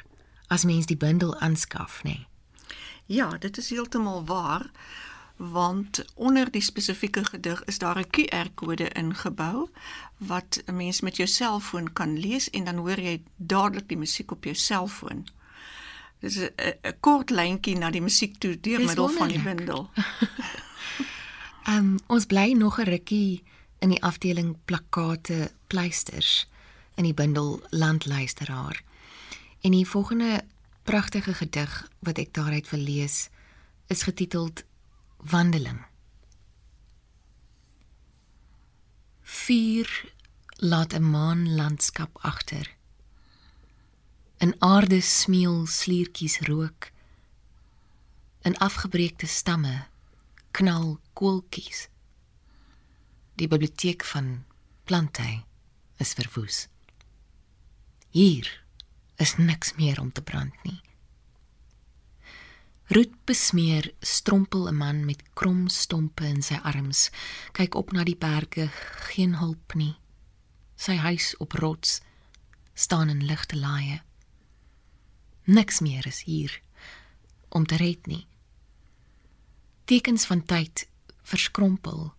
as 0.48 0.64
mens 0.64 0.88
die 0.88 0.96
bundel 0.96 1.34
aanskaf, 1.44 2.00
nê? 2.08 2.14
Nee? 2.14 2.26
Ja, 3.20 3.28
dit 3.36 3.58
is 3.60 3.68
heeltemal 3.70 4.24
waar 4.24 4.70
want 5.36 6.04
onder 6.14 6.48
die 6.50 6.64
spesifieke 6.64 7.24
gedig 7.24 7.64
is 7.64 7.78
daar 7.78 8.00
'n 8.00 8.08
QR-kode 8.16 8.88
ingebou 8.88 9.68
wat 10.16 10.62
'n 10.64 10.76
mens 10.76 11.00
met 11.00 11.16
jou 11.16 11.28
selfoon 11.28 11.92
kan 11.92 12.18
lees 12.18 12.50
en 12.50 12.64
dan 12.64 12.76
hoor 12.76 13.00
jy 13.00 13.22
dadelik 13.36 13.88
die 13.88 13.98
musiek 13.98 14.30
op 14.30 14.44
jou 14.44 14.56
selfoon. 14.56 15.26
Dis 16.20 16.36
'n 16.36 16.52
kort 17.00 17.30
lyntjie 17.30 17.78
na 17.78 17.90
die 17.90 18.02
musiek 18.04 18.38
toe 18.38 18.60
deur 18.60 18.84
middel 18.84 19.08
van 19.08 19.28
die 19.28 19.42
bundel. 19.42 19.90
Ehm 21.70 21.76
um, 21.76 21.98
ons 22.06 22.26
bly 22.26 22.52
nog 22.52 22.78
'n 22.80 22.88
rukkie 22.88 23.42
in 23.78 23.88
die 23.88 24.02
afdeling 24.02 24.56
plakkate 24.64 25.52
pleisters 25.66 26.48
in 26.94 27.04
die 27.04 27.14
bundel 27.14 27.62
Landluisteraar. 27.70 28.82
En 29.60 29.70
die 29.70 29.86
volgende 29.88 30.44
pragtige 30.82 31.34
gedig 31.34 31.88
wat 31.98 32.18
ek 32.18 32.34
daaruit 32.34 32.70
wil 32.70 32.80
lees 32.80 33.28
is 33.86 34.02
getiteld 34.02 34.64
Wandeling. 35.16 35.80
Vier 39.22 40.12
laat 40.56 40.92
'n 40.92 41.10
maanlandskap 41.10 42.18
agter 42.20 42.79
in 44.40 44.54
aarde 44.58 45.00
smeel 45.00 45.66
sliertjies 45.66 46.38
rook. 46.40 46.90
In 48.42 48.56
afgebreekte 48.56 49.26
stamme 49.26 49.86
knal 50.56 50.96
koeltjies 51.12 51.88
die 53.36 53.48
biblioteek 53.48 54.04
van 54.04 54.44
plante 54.88 55.26
is 56.00 56.14
verwoes. 56.16 56.62
Hier 58.16 58.48
is 59.20 59.36
niks 59.36 59.74
meer 59.76 60.00
om 60.00 60.08
te 60.12 60.24
brand 60.24 60.56
nie. 60.64 60.80
Roet 62.90 63.12
besmeer 63.28 63.92
strompel 64.00 64.68
'n 64.68 64.76
man 64.76 65.04
met 65.04 65.22
krom 65.34 65.68
stompe 65.68 66.24
in 66.24 66.42
sy 66.42 66.58
arms. 66.64 67.10
Kyk 67.52 67.74
op 67.74 67.92
na 67.92 68.04
die 68.04 68.16
berge 68.16 68.70
geen 69.12 69.34
hulp 69.34 69.74
nie. 69.74 69.96
Sy 70.76 70.96
huis 70.96 71.36
op 71.36 71.52
rots 71.52 72.00
staan 72.74 73.08
in 73.08 73.24
ligte 73.24 73.56
laaie 73.56 74.00
Niks 75.50 75.80
meer 75.82 76.06
is 76.06 76.22
hier 76.28 76.52
om 77.48 77.64
te 77.66 77.76
red 77.80 78.06
nie. 78.06 78.22
Tekens 79.90 80.26
van 80.30 80.44
tyd 80.46 80.84
verskrompel. 81.26 82.12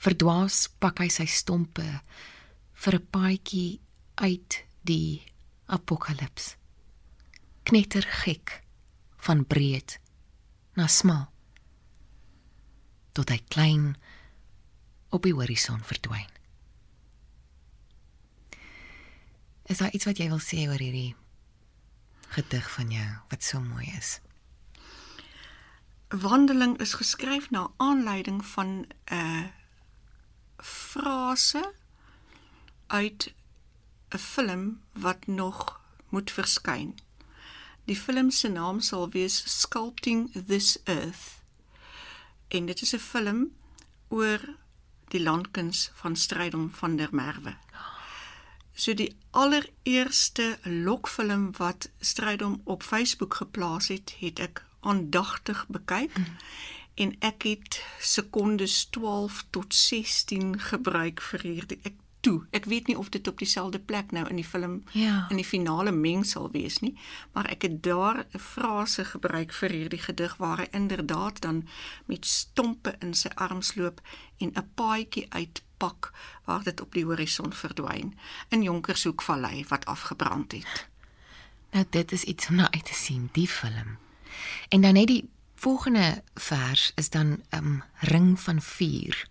Verdwaas 0.00 0.66
pak 0.82 1.00
hy 1.00 1.08
sy 1.08 1.24
stompe 1.24 1.86
vir 2.82 2.94
'n 2.98 3.06
paadjie 3.16 3.80
uit 4.20 4.64
die 4.84 5.22
apokalips. 5.66 6.56
Knetter 7.64 8.04
gek 8.04 8.64
van 9.16 9.44
breed 9.46 9.98
na 10.76 10.86
smal 10.86 11.32
tot 13.12 13.30
hy 13.30 13.40
klein 13.48 13.96
op 15.10 15.22
die 15.22 15.34
horison 15.34 15.80
verdwyn. 15.84 16.30
Is 19.64 19.78
daar 19.78 19.92
iets 19.92 20.04
wat 20.04 20.18
jy 20.18 20.28
wil 20.28 20.42
sê 20.42 20.68
oor 20.68 20.78
hierdie 20.78 21.14
gedig 22.30 22.70
van 22.70 22.90
jou 22.90 23.08
wat 23.28 23.42
so 23.44 23.60
mooi 23.60 23.86
is. 23.98 24.20
Wandeling 26.08 26.78
is 26.78 26.94
geskryf 26.94 27.50
na 27.50 27.70
aanleiding 27.76 28.44
van 28.46 28.68
'n 28.76 28.86
uh, 29.14 29.44
frase 30.56 31.74
uit 32.86 33.34
'n 34.08 34.18
film 34.18 34.82
wat 34.92 35.26
nog 35.26 35.80
moet 36.08 36.30
verskyn. 36.30 36.98
Die 37.84 37.96
film 37.96 38.30
se 38.30 38.48
naam 38.48 38.80
sal 38.80 39.10
wees 39.10 39.60
Sculpting 39.60 40.44
This 40.46 40.78
Earth. 40.84 41.42
En 42.48 42.66
dit 42.66 42.82
is 42.82 42.94
'n 42.94 42.98
film 42.98 43.56
oor 44.08 44.40
die 45.08 45.22
landkuns 45.22 45.90
van 45.94 46.16
Strydom 46.16 46.70
van 46.70 46.96
der 46.96 47.08
Merwe. 47.10 47.56
So 48.80 48.94
die 48.96 49.10
allereerste 49.36 50.58
lokfilm 50.64 51.50
wat 51.58 51.90
Strydom 52.00 52.60
op 52.64 52.82
Facebook 52.82 53.34
geplaas 53.42 53.88
het, 53.92 54.14
het 54.20 54.38
ek 54.40 54.64
aandagtig 54.80 55.66
bekyk. 55.68 56.16
Mm. 56.18 56.36
en 57.00 57.14
ek 57.24 57.42
het 57.42 57.76
sekondes 58.04 58.84
12 58.92 59.44
tot 59.50 59.74
16 59.74 60.58
gebruik 60.60 61.20
vir 61.20 61.40
hierdie 61.46 61.78
ek 61.88 61.94
toe. 62.20 62.42
Ek 62.52 62.64
weet 62.68 62.86
nie 62.90 62.96
of 62.98 63.08
dit 63.08 63.28
op 63.28 63.38
dieselfde 63.40 63.78
plek 63.78 64.10
nou 64.12 64.26
in 64.28 64.36
die 64.36 64.44
film 64.44 64.82
Ja. 64.92 65.26
in 65.30 65.36
die 65.36 65.44
finale 65.44 65.92
mengsel 65.92 66.50
wees 66.52 66.80
nie, 66.80 66.92
maar 67.32 67.48
ek 67.48 67.62
het 67.62 67.82
daar 67.82 68.26
'n 68.34 68.38
frase 68.38 69.04
gebruik 69.04 69.52
vir 69.52 69.70
hierdie 69.70 70.02
gedig 70.02 70.36
waar 70.36 70.58
hy 70.58 70.68
inderdaad 70.72 71.40
dan 71.40 71.68
met 72.06 72.26
stompe 72.26 72.96
in 73.00 73.14
sy 73.14 73.28
arms 73.34 73.74
loop 73.74 74.00
en 74.38 74.52
'n 74.54 74.70
paadjie 74.74 75.26
uitpak 75.80 76.12
waar 76.44 76.62
dit 76.62 76.80
op 76.80 76.92
die 76.92 77.04
horison 77.04 77.52
verdwyn 77.52 78.14
in 78.48 78.62
Jonkershoekvallei 78.62 79.64
wat 79.68 79.84
afgebrand 79.84 80.52
het. 80.52 80.88
Nou 81.70 81.84
dit 81.90 82.12
is 82.12 82.22
iets 82.22 82.48
om 82.48 82.54
na 82.54 82.70
uit 82.70 82.84
te 82.84 82.94
sien, 82.94 83.28
die 83.32 83.48
film. 83.48 83.96
En 84.68 84.80
dan 84.80 84.92
net 84.92 85.06
die 85.06 85.28
volgende 85.54 86.22
vers 86.34 86.92
is 86.94 87.10
dan 87.10 87.42
um 87.50 87.82
Ring 88.00 88.40
van 88.40 88.62
vuur. 88.62 89.28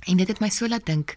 En 0.00 0.16
dit 0.16 0.28
het 0.28 0.40
my 0.40 0.48
so 0.48 0.68
laat 0.68 0.86
dink 0.86 1.16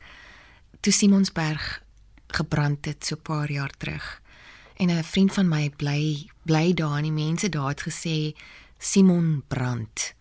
toe 0.80 0.94
Simonsberg 0.94 1.84
gebrand 2.28 2.86
het 2.86 3.06
so 3.06 3.16
'n 3.16 3.22
paar 3.22 3.52
jaar 3.52 3.74
terug. 3.78 4.22
En 4.76 4.90
'n 4.90 5.04
vriend 5.04 5.34
van 5.34 5.48
my 5.48 5.70
bly 5.70 6.30
bly 6.44 6.74
daar 6.74 6.98
en 6.98 7.04
die 7.04 7.12
mense 7.12 7.50
daar 7.50 7.68
het 7.68 7.82
gesê 7.82 8.38
Simon 8.78 9.44
brand. 9.48 10.14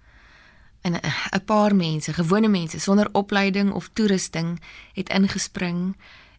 En 0.89 1.01
'n 1.31 1.45
paar 1.45 1.77
mense, 1.77 2.13
gewone 2.13 2.49
mense 2.49 2.81
sonder 2.81 3.09
opleiding 3.13 3.73
of 3.73 3.91
toerusting 3.93 4.61
het 4.93 5.09
ingespring 5.09 5.97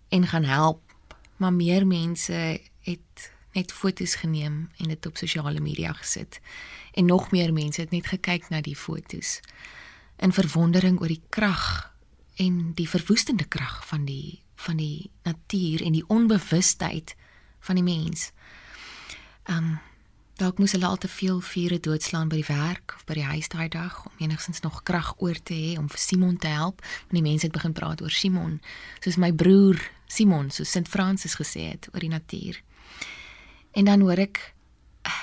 en 0.08 0.28
gaan 0.28 0.44
help. 0.44 0.82
Maar 1.38 1.54
meer 1.54 1.88
mense 1.88 2.62
het 2.82 3.32
net 3.52 3.72
foto's 3.72 4.16
geneem 4.16 4.70
en 4.78 4.88
dit 4.88 5.06
op 5.06 5.18
sosiale 5.18 5.60
media 5.60 5.94
gesit. 5.94 6.40
En 6.94 7.06
nog 7.06 7.32
meer 7.32 7.54
mense 7.54 7.82
het 7.82 7.92
net 7.92 8.08
gekyk 8.08 8.50
na 8.50 8.62
die 8.62 8.76
foto's 8.76 9.40
in 10.16 10.34
verwondering 10.34 11.00
oor 11.02 11.08
die 11.08 11.24
krag 11.30 11.94
en 12.36 12.72
die 12.74 12.90
verwoestende 12.90 13.46
krag 13.46 13.88
van 13.88 14.06
die 14.06 14.42
van 14.56 14.78
die 14.78 15.12
natuur 15.24 15.82
en 15.82 15.92
die 15.92 16.08
onbewustheid 16.08 17.16
van 17.60 17.76
die 17.76 17.84
mens. 17.84 18.32
Um 19.46 19.80
dalk 20.40 20.60
moes 20.62 20.72
hulle 20.72 20.88
al 20.88 20.98
te 20.98 21.08
veel 21.12 21.42
vure 21.44 21.80
doodslaan 21.84 22.30
by 22.32 22.38
die 22.40 22.48
werk 22.48 22.94
of 22.96 23.04
by 23.10 23.18
die 23.18 23.28
huis 23.28 23.50
daai 23.52 23.68
dag 23.72 23.98
om 24.08 24.22
enigstens 24.24 24.62
nog 24.64 24.84
krag 24.88 25.12
oor 25.20 25.36
te 25.36 25.56
hê 25.56 25.72
om 25.80 25.90
vir 25.92 26.00
Simon 26.00 26.38
te 26.40 26.48
help. 26.48 26.80
Want 27.10 27.18
die 27.18 27.26
mense 27.26 27.48
het 27.48 27.56
begin 27.56 27.76
praat 27.76 28.02
oor 28.02 28.14
Simon, 28.14 28.60
soos 29.04 29.18
my 29.20 29.34
broer 29.36 29.82
Simon, 30.08 30.48
soos 30.52 30.72
Sint 30.72 30.88
Francis 30.88 31.36
gesê 31.40 31.66
het 31.74 31.90
oor 31.92 32.06
die 32.06 32.12
natuur. 32.14 32.62
En 33.76 33.90
dan 33.90 34.06
hoor 34.06 34.22
ek 34.24 34.40
ah, 35.10 35.20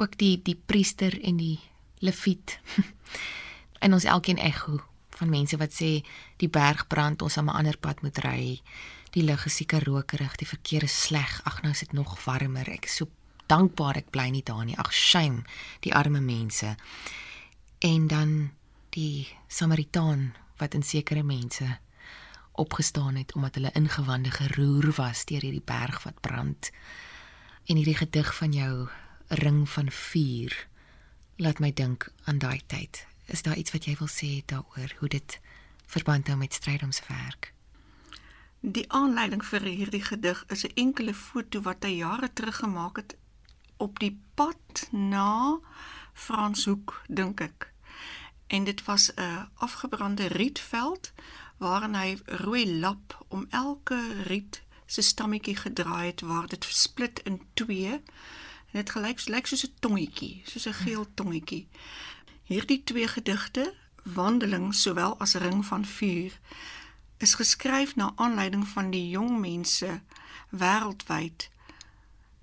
ook 0.00 0.16
die 0.22 0.38
die 0.46 0.56
priester 0.56 1.12
en 1.20 1.36
die 1.40 1.58
leviet. 2.00 2.56
en 3.84 3.92
ons 3.92 4.08
elkeen 4.08 4.40
ego 4.40 4.80
van 5.18 5.30
mense 5.30 5.58
wat 5.60 5.76
sê 5.76 5.98
die 6.40 6.48
berg 6.48 6.86
brand, 6.88 7.22
ons 7.22 7.36
sal 7.36 7.44
'n 7.44 7.52
ander 7.52 7.76
pad 7.76 8.00
moet 8.02 8.18
ry. 8.24 8.62
Die 9.12 9.22
lug 9.22 9.44
is 9.46 9.60
seker 9.60 9.84
rokerig, 9.84 10.40
die 10.40 10.48
verkeer 10.48 10.88
is 10.88 10.96
sleg. 11.02 11.40
Ag 11.44 11.62
nou 11.62 11.70
is 11.70 11.84
dit 11.84 11.92
nog 11.92 12.16
warmer. 12.24 12.66
Ek 12.70 12.88
is 12.88 12.96
so 12.96 13.06
dankbaar 13.46 13.96
ek 13.96 14.10
bly 14.10 14.28
nie 14.28 14.42
daar 14.42 14.64
nie. 14.64 14.76
Ag 14.76 14.92
shame 14.92 15.44
die 15.80 15.94
arme 15.94 16.20
mense. 16.20 16.76
En 17.78 18.06
dan 18.06 18.50
die 18.94 19.28
Samaritaan 19.48 20.34
wat 20.56 20.74
in 20.74 20.82
sekere 20.82 21.22
mense 21.22 21.78
opgestaan 22.54 23.14
het 23.14 23.34
omdat 23.34 23.54
hulle 23.54 23.70
ingewande 23.74 24.30
geroer 24.30 24.92
was 24.96 25.24
deur 25.24 25.40
hierdie 25.40 25.64
berg 25.64 26.02
wat 26.02 26.20
brand. 26.20 26.70
En 27.66 27.76
hierdie 27.76 27.96
gedig 27.96 28.34
van 28.36 28.52
jou 28.52 28.88
ring 29.28 29.68
van 29.68 29.90
vuur 29.90 30.68
laat 31.36 31.58
my 31.58 31.72
dink 31.72 32.12
aan 32.24 32.38
daai 32.38 32.60
tyd. 32.66 33.06
Is 33.26 33.42
daar 33.42 33.56
iets 33.56 33.72
wat 33.72 33.84
jy 33.84 33.96
wil 33.98 34.08
sê 34.08 34.42
daaroor 34.46 34.94
hoe 34.98 35.08
dit 35.08 35.40
verband 35.86 36.28
hou 36.28 36.36
met 36.38 36.52
Strydom 36.52 36.92
se 36.92 37.02
werk? 37.08 37.52
Die 38.60 38.84
aanleiding 38.92 39.42
vir 39.44 39.66
hierdie 39.66 40.04
gedig 40.04 40.44
is 40.48 40.64
'n 40.64 40.72
enkele 40.74 41.14
foto 41.14 41.60
wat 41.60 41.82
hy 41.82 41.96
jare 41.96 42.32
terug 42.32 42.56
gemaak 42.56 42.96
het 42.96 43.16
op 43.76 43.98
die 43.98 44.20
pad 44.34 44.88
na 44.90 45.58
Franshoek, 46.12 47.02
dink 47.08 47.40
ek. 47.40 47.72
En 48.46 48.64
dit 48.64 48.84
was 48.84 49.10
'n 49.14 49.48
afgebrande 49.54 50.26
rietveld 50.26 51.12
waarin 51.56 51.94
hy 51.94 52.18
rooi 52.24 52.78
lap 52.78 53.24
om 53.28 53.46
elke 53.50 54.22
riet 54.22 54.62
se 54.86 55.02
stammetjie 55.02 55.56
gedraai 55.56 56.06
het 56.06 56.20
waar 56.20 56.46
dit 56.48 56.66
split 56.68 57.20
in 57.24 57.42
twee. 57.54 57.92
En 57.92 58.80
dit 58.80 58.90
gelyk 58.90 59.26
lyk 59.26 59.46
soos 59.46 59.66
'n 59.66 59.74
tongetjie, 59.80 60.42
soos 60.44 60.66
'n 60.66 60.72
geel 60.72 61.06
tongetjie. 61.14 61.68
Hierdie 62.42 62.82
twee 62.84 63.08
gedigte, 63.08 63.74
Wandeling 64.02 64.74
sowel 64.74 65.18
as 65.18 65.34
Ring 65.34 65.66
van 65.66 65.84
vuur, 65.84 66.40
is 67.16 67.34
geskryf 67.34 67.96
na 67.96 68.12
aanleiding 68.16 68.68
van 68.68 68.90
die 68.90 69.08
jong 69.08 69.40
mense 69.40 70.02
wêreldwyd 70.50 71.50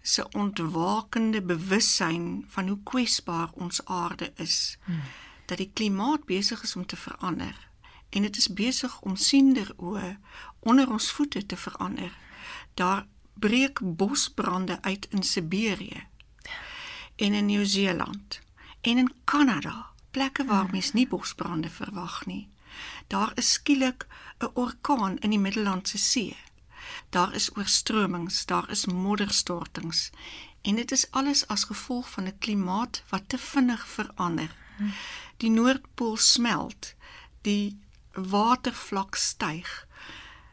se 0.02 0.26
ontwakende 0.30 1.42
bewussyn 1.42 2.46
van 2.48 2.68
hoe 2.68 2.80
kwesbaar 2.84 3.50
ons 3.54 3.86
aarde 3.86 4.32
is. 4.36 4.78
Hmm. 4.84 5.02
Dat 5.46 5.58
die 5.58 5.72
klimaat 5.74 6.26
besig 6.26 6.64
is 6.64 6.76
om 6.76 6.86
te 6.86 6.96
verander 6.96 7.70
en 8.12 8.22
dit 8.22 8.38
is 8.38 8.48
besig 8.54 9.00
om 9.02 9.16
siender 9.16 9.72
oë 9.78 10.18
onder 10.60 10.90
ons 10.92 11.12
voete 11.16 11.46
te 11.46 11.58
verander. 11.58 12.12
Daar 12.74 13.06
breek 13.34 13.80
bosbrande 13.82 14.82
uit 14.82 15.08
in 15.10 15.24
Siberië 15.24 16.08
en 17.16 17.34
in 17.34 17.46
Nieu-Seeland 17.46 18.42
en 18.82 18.98
in 18.98 19.14
Kanada, 19.24 19.92
plekke 20.12 20.46
waar 20.46 20.70
mens 20.72 20.92
nie 20.94 21.08
bosbrande 21.08 21.70
verwag 21.70 22.26
nie. 22.26 22.50
Daar 23.08 23.32
is 23.36 23.52
skielik 23.52 24.08
'n 24.40 24.52
orkaan 24.54 25.18
in 25.18 25.30
die 25.30 25.40
Middellandse 25.40 25.98
See. 25.98 26.38
Daar 27.12 27.34
is 27.36 27.50
oorstromings, 27.58 28.45
daar 28.45 28.69
is 28.69 28.86
modderstortings 28.86 30.10
en 30.62 30.76
dit 30.76 30.91
is 30.91 31.12
alles 31.12 31.47
as 31.47 31.63
gevolg 31.63 32.10
van 32.10 32.24
'n 32.24 32.38
klimaat 32.39 33.04
wat 33.10 33.24
te 33.28 33.38
vinnig 33.38 33.88
verander. 33.88 34.56
Die 35.38 35.50
Noordpool 35.50 36.17
smelt, 36.17 36.95
die 37.41 37.80
watervlak 38.13 39.15
styg. 39.15 39.88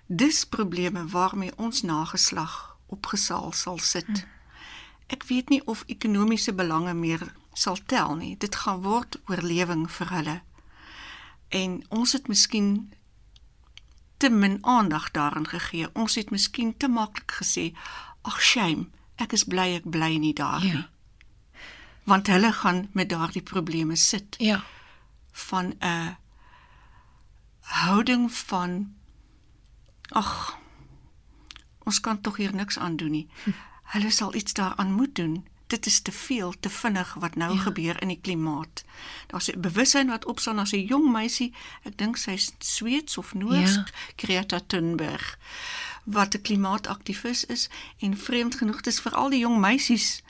Dis 0.06 0.44
probleme 0.44 1.06
waarmee 1.06 1.56
ons 1.56 1.82
nageslag 1.82 2.76
opgesaal 2.86 3.52
sal 3.52 3.78
sit. 3.78 4.26
Ek 5.06 5.24
weet 5.24 5.48
nie 5.48 5.66
of 5.66 5.82
ekonomiese 5.86 6.52
belange 6.54 6.94
meer 6.94 7.34
sal 7.52 7.78
tel 7.86 8.14
nie. 8.16 8.36
Dit 8.36 8.54
gaan 8.54 8.82
word 8.82 9.20
oorlewing 9.26 9.90
vir 9.90 10.10
hulle. 10.10 10.40
En 11.48 11.84
ons 11.88 12.12
het 12.12 12.28
miskien 12.28 12.92
te 14.18 14.28
min 14.30 14.58
aandag 14.66 15.10
daaraan 15.10 15.46
gegee. 15.48 15.88
Ons 15.94 16.14
het 16.14 16.30
miskien 16.30 16.76
te 16.76 16.88
maklik 16.88 17.32
gesê, 17.42 17.72
"Ag 18.22 18.40
shame, 18.42 18.86
ek 19.16 19.32
is 19.32 19.44
bly 19.44 19.74
ek 19.74 19.90
bly 19.90 20.16
nie 20.16 20.32
daar 20.34 20.64
Ja. 20.64 20.72
nie." 20.74 20.86
Want 22.04 22.26
hulle 22.26 22.52
gaan 22.52 22.88
met 22.92 23.08
daardie 23.08 23.42
probleme 23.42 23.96
sit 23.96 24.34
Ja. 24.38 24.62
van 25.32 25.74
'n 25.80 26.16
houding 27.60 28.32
van 28.32 28.94
ag 30.08 30.56
ons 31.84 32.00
kan 32.00 32.20
tog 32.20 32.36
hier 32.36 32.54
niks 32.54 32.78
aan 32.78 32.96
doen 32.96 33.10
nie. 33.10 33.28
Hulle 33.92 34.10
sal 34.10 34.34
iets 34.34 34.52
daaraan 34.52 34.92
moet 34.92 35.14
doen. 35.14 35.47
Dit 35.68 35.86
is 35.86 36.00
te 36.00 36.12
veel, 36.12 36.54
te 36.60 36.68
vinnig 36.70 37.14
wat 37.14 37.34
nou 37.36 37.50
Ja. 37.50 37.56
ja. 37.56 37.62
gebeur 37.62 38.02
in 38.02 38.08
die 38.08 38.20
klimaat. 38.20 38.84
Daar's 39.26 39.48
'n 39.50 39.60
bewussyn 39.60 40.08
wat 40.08 40.24
opstaan 40.24 40.58
as 40.58 40.72
'n 40.72 40.84
jong 40.86 41.12
meisie, 41.12 41.52
ek 41.84 41.98
dink 41.98 42.16
sy's 42.16 42.52
Sweeds 42.58 43.18
of 43.18 43.34
Noors, 43.34 43.74
Ja. 43.74 43.84
ja. 43.86 43.92
Greta 44.16 44.60
Thunberg, 44.66 45.38
wat 46.04 46.34
'n 46.34 46.40
klimaataktivis 46.42 47.44
is 47.44 47.68
en 47.98 48.16
vreemd 48.16 48.54
genoeg 48.54 48.80
dis 48.80 49.00
vir 49.00 49.12
al 49.14 49.30
die 49.30 49.38
jong 49.40 49.58
meisies 49.60 50.22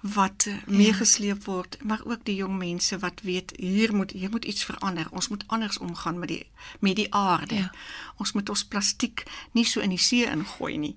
wat 0.00 0.44
uh, 0.48 0.54
meegesleep 0.66 1.44
word, 1.44 1.76
maar 1.82 2.00
ook 2.04 2.24
die 2.24 2.34
jong 2.36 2.58
mense 2.58 2.98
wat 2.98 3.20
weet 3.22 3.52
hier 3.56 3.94
moet 3.94 4.10
hier 4.10 4.30
moet 4.30 4.44
iets 4.44 4.64
verander. 4.64 5.06
Ons 5.10 5.28
moet 5.28 5.44
anders 5.46 5.78
omgaan 5.78 6.18
met 6.18 6.28
die 6.28 6.46
met 6.80 6.96
die 6.96 7.14
aarde. 7.14 7.54
Ja. 7.54 7.60
Ja. 7.60 7.72
Ons 8.16 8.32
moet 8.32 8.48
ons 8.48 8.64
plastiek 8.64 9.22
nie 9.52 9.64
so 9.64 9.80
in 9.80 9.88
die 9.90 9.98
see 9.98 10.24
ingooi 10.30 10.76
nie. 10.76 10.96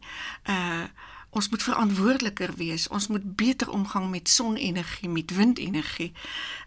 Uh 0.49 0.83
ons 1.31 1.49
moet 1.49 1.63
verantwoordeliker 1.63 2.53
wees. 2.59 2.87
Ons 2.87 3.07
moet 3.07 3.35
beter 3.35 3.69
omgang 3.71 4.09
met 4.09 4.29
sonenergie, 4.29 5.09
met 5.09 5.35
windenergie. 5.35 6.11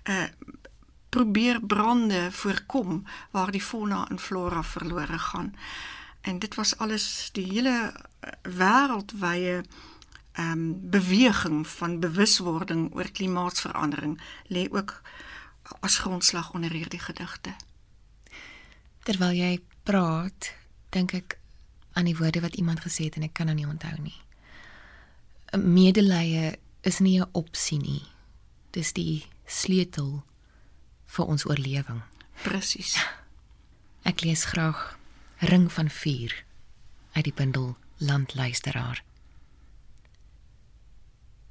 Uh 0.04 0.26
probeer 1.14 1.60
brande 1.62 2.28
voorkom 2.32 3.04
waar 3.30 3.50
die 3.54 3.62
fauna 3.62 4.08
en 4.10 4.18
flora 4.18 4.62
verlore 4.62 5.18
gaan. 5.18 5.54
En 6.20 6.38
dit 6.38 6.54
was 6.54 6.76
alles 6.76 7.28
die 7.32 7.44
hele 7.46 7.92
uh, 7.94 8.30
wêreldwye 8.42 9.62
ehm 10.34 10.50
um, 10.50 10.90
beweging 10.90 11.66
van 11.66 12.00
bewuswording 12.00 12.94
oor 12.94 13.10
klimaatsverandering 13.10 14.20
lê 14.46 14.66
ook 14.70 15.02
as 15.80 15.98
grondslag 15.98 16.52
onder 16.52 16.70
hierdie 16.70 17.00
gedigte. 17.00 17.54
Terwyl 19.02 19.36
jy 19.36 19.62
praat, 19.82 20.50
dink 20.90 21.12
ek 21.12 21.38
aan 21.92 22.10
die 22.10 22.16
woorde 22.16 22.40
wat 22.40 22.56
iemand 22.58 22.82
gesê 22.82 23.06
het 23.06 23.16
en 23.20 23.28
ek 23.28 23.36
kan 23.38 23.46
dit 23.46 23.62
nie 23.62 23.68
onthou 23.68 23.94
nie. 24.02 24.16
Medelee 25.56 26.58
is 26.80 26.98
nie 26.98 27.20
'n 27.20 27.28
opsie 27.32 27.78
nie. 27.78 28.02
Dis 28.70 28.92
die 28.92 29.26
sleutel 29.46 30.24
vir 31.06 31.24
ons 31.26 31.46
oorlewing. 31.46 32.02
Presies. 32.42 32.96
Ek 34.10 34.20
lees 34.20 34.44
graag 34.44 34.98
Ring 35.38 35.72
van 35.72 35.90
vuur 35.90 36.44
uit 37.12 37.24
die 37.24 37.32
bundel 37.32 37.76
Landluisteraar. 37.98 39.04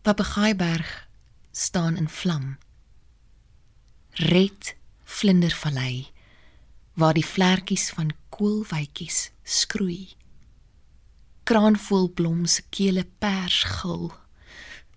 Papegaaieberg 0.01 1.07
staan 1.51 1.97
in 1.97 2.09
vlam. 2.09 2.57
Red 4.11 4.75
Vlindervallei 5.03 6.11
waar 6.93 7.13
die 7.13 7.25
vlekkies 7.25 7.89
van 7.89 8.11
koolwytjies 8.29 9.31
skroei. 9.43 10.13
Kraanvoelblom 11.43 12.45
se 12.45 12.61
kele 12.69 13.03
pers 13.19 13.63
gil. 13.63 14.11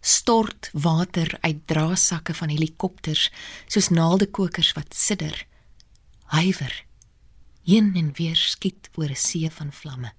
Stort 0.01 0.71
water 0.73 1.39
uit 1.41 1.67
draasakke 1.67 2.35
van 2.35 2.53
helikopters 2.55 3.31
soos 3.67 3.89
naaldekokers 3.89 4.73
wat 4.79 4.95
sidder. 4.95 5.47
Huiwer. 6.25 6.85
Heen 7.67 7.91
en 7.99 8.13
weer 8.15 8.37
skiet 8.37 8.91
oor 8.95 9.11
'n 9.11 9.19
see 9.19 9.51
van 9.51 9.73
vlamme. 9.73 10.13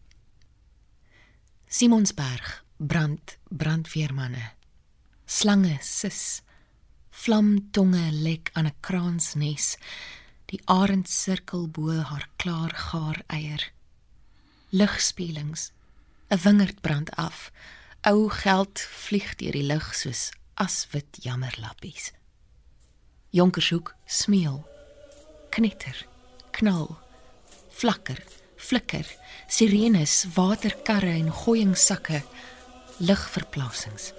Simonsberg 1.68 2.63
brand 2.78 3.38
brandweermanne. 3.50 4.52
Slange 5.26 5.78
sis. 5.82 6.42
Vlamtonge 7.10 8.12
lek 8.12 8.50
aan 8.54 8.68
'n 8.68 8.76
kraansnes. 8.80 9.78
Die 10.46 10.62
arend 10.66 11.10
sirkel 11.10 11.68
bo 11.68 11.92
haar 11.92 12.30
klaar 12.36 12.74
gaar 12.76 13.24
eier. 13.28 13.72
Ligspelings. 14.70 15.72
'n 16.28 16.38
Wingerd 16.44 16.82
brand 16.82 17.12
af. 17.16 17.52
Ou 18.02 18.30
geld 18.30 18.80
vlieg 18.80 19.36
deur 19.36 19.52
die 19.52 19.63
lug 19.63 19.96
soos 19.96 20.30
aswit 20.54 21.18
jammerlappies. 21.22 22.12
Jonkershoek 23.30 23.96
smeel. 24.06 24.68
Knetter. 25.50 26.06
Knal. 26.52 26.98
Flakker. 27.70 28.24
Flikker. 28.56 29.08
Sirenes, 29.48 30.26
waterkarre 30.34 31.12
en 31.12 31.32
gooiingsakke. 31.32 32.24
Ligverplasings. 32.98 34.12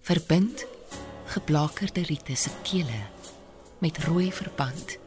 Verbind 0.00 0.66
geblakerde 1.26 2.02
riete 2.02 2.36
se 2.36 2.50
kele 2.62 3.00
met 3.78 3.98
rooi 4.04 4.32
verband 4.32 4.98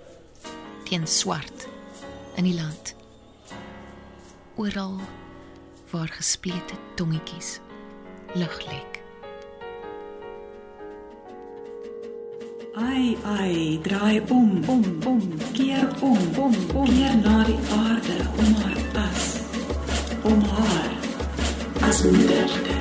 teen 0.88 1.08
swart 1.08 1.68
in 2.36 2.48
die 2.48 2.56
land 2.56 2.96
oral 4.56 4.98
waar 5.92 6.08
gesplete 6.08 6.76
tongetjies 6.96 7.60
lig 8.34 8.66
lek. 8.66 9.02
Ai 12.74 13.18
ai 13.24 13.80
draai 13.82 14.22
om 14.30 14.64
om 14.68 14.84
om 15.06 15.22
keer 15.54 15.88
om 16.02 16.18
om 16.38 16.56
om 16.76 16.86
keer 16.86 17.14
na 17.24 17.44
die 17.44 17.60
aarde 17.80 18.18
om 18.38 18.54
haar 18.62 18.82
as 18.94 19.28
om 20.24 20.42
haar 20.42 20.92
as 21.90 22.04
moeder 22.04 22.77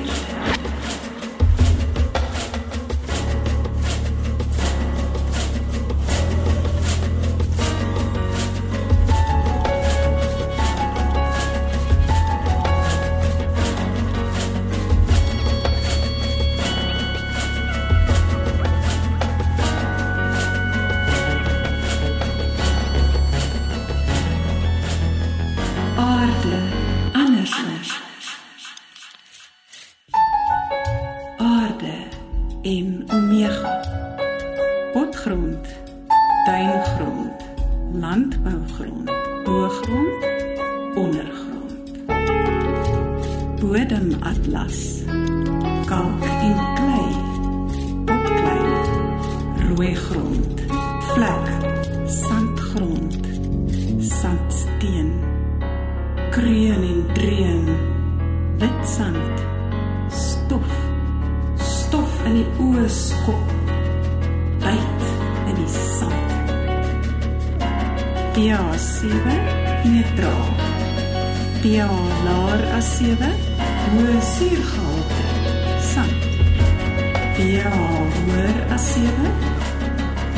pH 77.37 77.69
hoër 77.69 78.57
as 78.73 78.85
7 78.93 79.07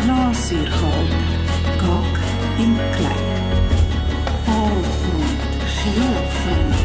lae 0.07 0.33
suurgehalte 0.35 1.19
kalk 1.81 2.15
en 2.63 2.73
klei. 2.95 3.21
Paalgrond, 4.45 5.41
geelgrond, 5.75 6.75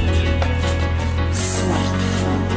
swartgrond. 1.40 2.54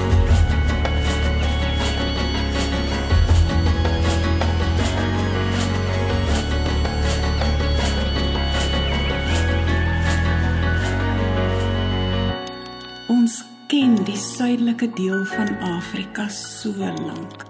Ons 13.08 13.42
ken 13.68 13.98
die 14.06 14.18
suidelike 14.18 14.94
deel 14.94 15.26
van 15.34 15.58
Afrika 15.74 16.30
so 16.30 16.70
lank, 16.78 17.47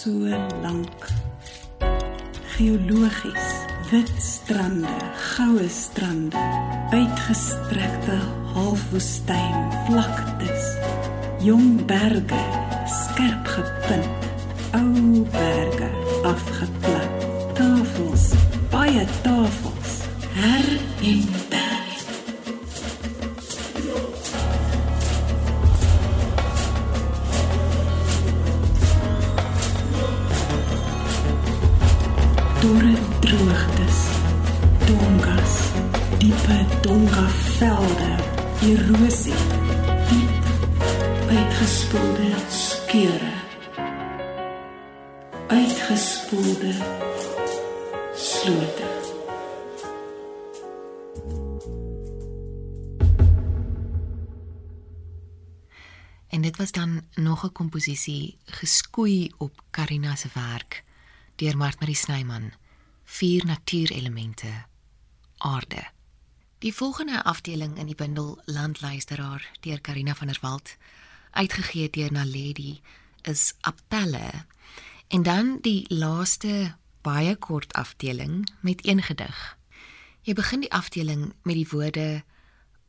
so 0.00 0.10
lank. 0.62 1.02
Geologies, 2.56 3.48
wit 3.90 4.12
strande, 4.16 4.94
goue 5.36 5.68
strande, 5.68 6.40
uitgestrekte 6.90 8.16
halfwoestyn 8.54 9.68
vlaktes, 9.88 10.70
jong 11.44 11.84
berge, 11.90 12.40
skerp 12.96 13.52
gepunt, 13.56 14.24
ou 14.80 15.26
berge 15.36 15.90
afgeplat, 16.32 17.28
tafels, 17.60 18.30
baie 18.72 19.04
tafels, 19.20 20.00
her 20.40 20.74
en 21.12 21.39
donga 37.10 37.28
velde, 37.28 38.16
erosie, 38.62 39.34
diep 40.08 40.30
uitgespoelde 41.28 42.34
skeure. 42.48 43.32
Uitgespoelde 45.48 46.74
slote. 48.14 48.88
En 56.28 56.40
dit 56.40 56.56
was 56.56 56.72
dan 56.72 57.02
nog 57.14 57.44
'n 57.44 57.52
komposisie 57.52 58.38
geskoei 58.44 59.32
op 59.38 59.62
Karina 59.70 60.14
se 60.16 60.28
werk 60.32 60.84
deur 61.36 61.56
Martmarie 61.56 61.96
Snyman. 61.96 62.52
Vier 63.04 63.44
natuurelemente. 63.46 64.64
Aarde. 65.36 65.98
Die 66.60 66.74
volgende 66.74 67.22
afdeling 67.24 67.78
in 67.78 67.86
die 67.86 67.94
bundel 67.94 68.42
Landluisteraar 68.44 69.50
deur 69.60 69.80
Karina 69.80 70.14
van 70.14 70.26
der 70.26 70.38
Walt, 70.40 70.76
uitgegee 71.30 71.90
deur 71.90 72.12
Naledi, 72.12 72.80
is 73.22 73.54
Appelle. 73.60 74.44
En 75.08 75.22
dan 75.22 75.58
die 75.60 75.84
laaste 75.88 76.76
baie 77.00 77.36
kort 77.36 77.72
afdeling 77.72 78.50
met 78.60 78.86
een 78.86 79.02
gedig. 79.02 79.56
Jy 80.20 80.34
begin 80.34 80.60
die 80.60 80.72
afdeling 80.72 81.32
met 81.42 81.54
die 81.54 81.68
woorde 81.70 82.24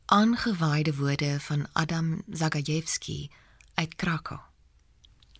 aangewaaide 0.04 0.96
woorde 0.96 1.40
van 1.40 1.66
Adam 1.72 2.22
Zagajewski 2.30 3.30
uit 3.74 3.94
Krakow. 3.94 4.40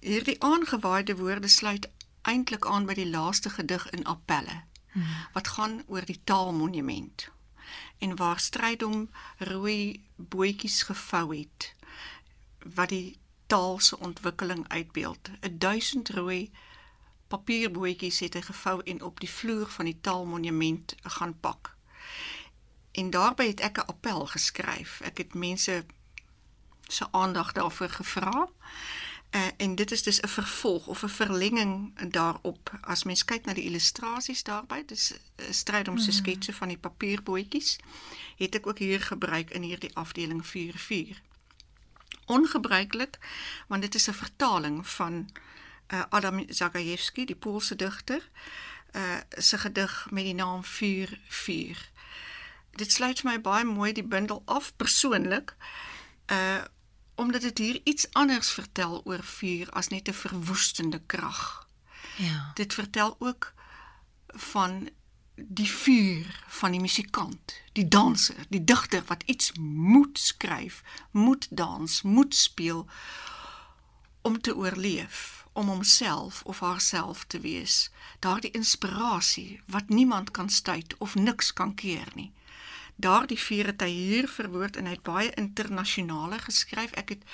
Hierdie 0.00 0.42
aangewaaide 0.42 1.16
woorde 1.16 1.48
sluit 1.48 1.90
eintlik 2.22 2.66
aan 2.66 2.88
by 2.88 2.94
die 2.94 3.10
laaste 3.10 3.50
gedig 3.50 3.90
in 3.90 4.04
Appelle 4.04 4.62
wat 5.32 5.48
gaan 5.48 5.82
oor 5.86 6.04
die 6.04 6.20
taalmonument 6.24 7.28
en 8.02 8.16
waar 8.16 8.40
strydom 8.40 9.10
rooi 9.38 10.04
bootjies 10.16 10.82
gevou 10.82 11.36
het 11.36 11.74
wat 12.74 12.88
die 12.88 13.18
taal 13.46 13.78
se 13.80 13.98
ontwikkeling 13.98 14.68
uitbeeld. 14.68 15.30
'n 15.40 15.58
Duisend 15.58 16.08
rooi 16.08 16.50
papierbootjies 17.28 18.18
het 18.18 18.34
hy 18.34 18.42
gevou 18.42 18.82
en 18.84 19.02
op 19.02 19.20
die 19.20 19.30
vloer 19.30 19.68
van 19.68 19.84
die 19.84 19.98
taalmonument 20.00 20.94
gaan 21.02 21.38
pak. 21.40 21.76
En 22.92 23.10
daarbey 23.10 23.46
het 23.46 23.60
ek 23.60 23.78
'n 23.78 23.88
appel 23.94 24.26
geskryf. 24.26 25.00
Ek 25.00 25.18
het 25.18 25.34
mense 25.34 25.84
se 26.88 27.06
aandag 27.10 27.52
daarvoor 27.52 27.88
gevra. 27.88 28.48
Uh, 29.34 29.46
en 29.56 29.74
dit 29.74 29.90
is 29.90 30.02
dus 30.02 30.20
'n 30.20 30.28
vervolg 30.28 30.86
of 30.86 31.02
'n 31.02 31.08
verlenging 31.08 31.98
daarop. 32.10 32.78
As 32.80 33.04
mens 33.04 33.24
kyk 33.24 33.44
na 33.44 33.52
die 33.52 33.64
illustrasies 33.64 34.42
daarbey, 34.42 34.84
dis 34.84 35.12
'n 35.36 35.52
stryd 35.52 35.88
om 35.88 35.98
se 35.98 36.10
mm. 36.10 36.16
sketse 36.16 36.52
van 36.52 36.68
die 36.68 36.78
papierbootjies, 36.78 37.78
het 38.36 38.54
ek 38.54 38.66
ook 38.66 38.78
hier 38.78 39.00
gebruik 39.00 39.50
in 39.50 39.62
hierdie 39.62 39.96
afdeling 39.96 40.46
44. 40.46 41.20
Ongebruiklik, 42.26 43.18
want 43.68 43.82
dit 43.82 43.94
is 43.94 44.08
'n 44.08 44.12
vertaling 44.12 44.88
van 44.88 45.30
uh, 45.88 46.02
Adam 46.08 46.44
Zagajewski, 46.48 47.24
die 47.24 47.36
Poolse 47.36 47.76
digter, 47.76 48.30
uh 48.92 49.16
se 49.28 49.58
gedig 49.58 50.06
met 50.10 50.24
die 50.24 50.34
naam 50.34 50.64
44. 50.64 51.90
Dit 52.70 52.92
sluit 52.92 53.22
my 53.22 53.40
baie 53.40 53.64
mooi 53.64 53.92
die 53.92 54.04
bundel 54.04 54.42
af 54.44 54.76
persoonlik. 54.76 55.56
Uh 56.26 56.64
omdat 57.22 57.40
dit 57.40 57.58
hier 57.58 57.80
iets 57.84 58.06
anders 58.12 58.50
vertel 58.50 59.00
oor 59.04 59.22
vuur 59.22 59.70
as 59.70 59.88
net 59.88 60.08
'n 60.08 60.12
verwoestende 60.12 61.00
krag. 61.06 61.68
Ja. 62.16 62.50
Dit 62.54 62.74
vertel 62.74 63.16
ook 63.18 63.52
van 64.26 64.88
die 65.34 65.70
vuur 65.70 66.44
van 66.48 66.70
die 66.70 66.80
musikant, 66.80 67.54
die 67.72 67.88
danser, 67.88 68.46
die 68.48 68.64
digter 68.64 69.02
wat 69.06 69.22
iets 69.26 69.52
moet 69.60 70.18
skryf, 70.18 70.82
moet 71.10 71.46
dans, 71.50 72.02
moet 72.02 72.34
speel 72.34 72.86
om 74.22 74.40
te 74.40 74.56
oorleef, 74.56 75.46
om 75.52 75.68
homself 75.68 76.42
of 76.42 76.60
haarself 76.60 77.24
te 77.24 77.40
wees. 77.40 77.90
Daardie 78.18 78.50
inspirasie 78.50 79.60
wat 79.66 79.88
niemand 79.88 80.30
kan 80.30 80.50
stuit 80.50 80.94
of 80.98 81.14
niks 81.14 81.52
kan 81.52 81.74
keer 81.74 82.08
nie 82.14 82.32
daardie 82.96 83.38
vier 83.38 83.66
het 83.66 83.80
hy 83.80 83.90
hier 83.90 84.28
verwoord 84.28 84.76
en 84.76 84.86
hy 84.86 84.96
het 84.96 85.02
baie 85.02 85.34
internasionale 85.34 86.38
geskryf. 86.38 86.92
Ek 86.92 87.08
het 87.08 87.24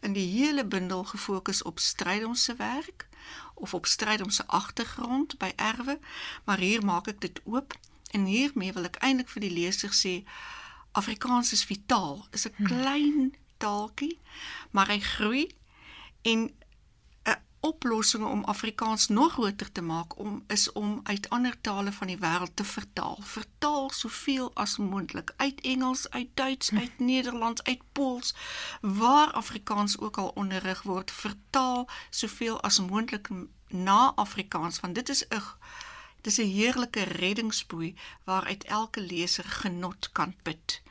in 0.00 0.12
die 0.12 0.26
hele 0.32 0.64
bundel 0.64 1.04
gefokus 1.04 1.62
op 1.62 1.78
strydom 1.78 2.34
se 2.34 2.54
werk 2.56 3.08
of 3.54 3.74
op 3.74 3.86
strydom 3.86 4.30
se 4.30 4.46
agtergrond 4.46 5.38
by 5.38 5.52
erwe, 5.56 5.98
maar 6.44 6.58
hier 6.58 6.84
maak 6.84 7.08
ek 7.08 7.20
dit 7.20 7.40
oop 7.44 7.76
en 8.10 8.24
hiermee 8.24 8.72
wil 8.72 8.88
ek 8.88 8.96
eintlik 9.04 9.28
vir 9.28 9.44
die 9.44 9.54
leser 9.54 9.92
sê 9.94 10.22
Afrikaans 10.92 11.52
is 11.52 11.64
vitaal. 11.64 12.26
Is 12.32 12.46
'n 12.48 12.54
hmm. 12.56 12.66
klein 12.66 13.34
taaltjie, 13.58 14.18
maar 14.70 14.88
hy 14.88 15.00
groei 15.00 15.44
en 16.22 16.50
oplossings 17.60 18.26
om 18.26 18.44
Afrikaans 18.44 19.08
nog 19.08 19.32
groter 19.32 19.72
te 19.72 19.82
maak 19.82 20.18
om 20.18 20.44
is 20.46 20.72
om 20.72 21.00
uit 21.02 21.28
ander 21.28 21.60
tale 21.60 21.92
van 21.92 22.06
die 22.06 22.18
wêreld 22.18 22.56
te 22.56 22.64
vertaal. 22.64 23.18
Vertaal 23.22 23.90
soveel 23.90 24.50
as 24.54 24.76
moontlik 24.76 25.32
uit 25.36 25.60
Engels, 25.60 26.10
uit 26.10 26.28
Duits, 26.34 26.70
hm. 26.70 26.76
uit 26.78 26.98
Nederlands, 26.98 27.62
uit 27.62 27.80
Pools, 27.92 28.34
waar 28.80 29.32
Afrikaans 29.32 29.98
ook 29.98 30.18
al 30.18 30.28
onderrig 30.28 30.82
word, 30.82 31.10
vertaal 31.10 31.88
soveel 32.10 32.60
as 32.60 32.80
moontlik 32.80 33.28
na 33.68 34.12
Afrikaans 34.14 34.80
want 34.80 34.94
dit 34.94 35.08
is 35.08 35.24
'n 35.28 35.42
dis 36.20 36.38
'n 36.38 36.52
heerlike 36.52 37.02
reddingsboei 37.02 37.94
waaruit 38.24 38.64
elke 38.64 39.00
leser 39.00 39.44
genot 39.44 40.12
kan 40.12 40.34
put 40.42 40.82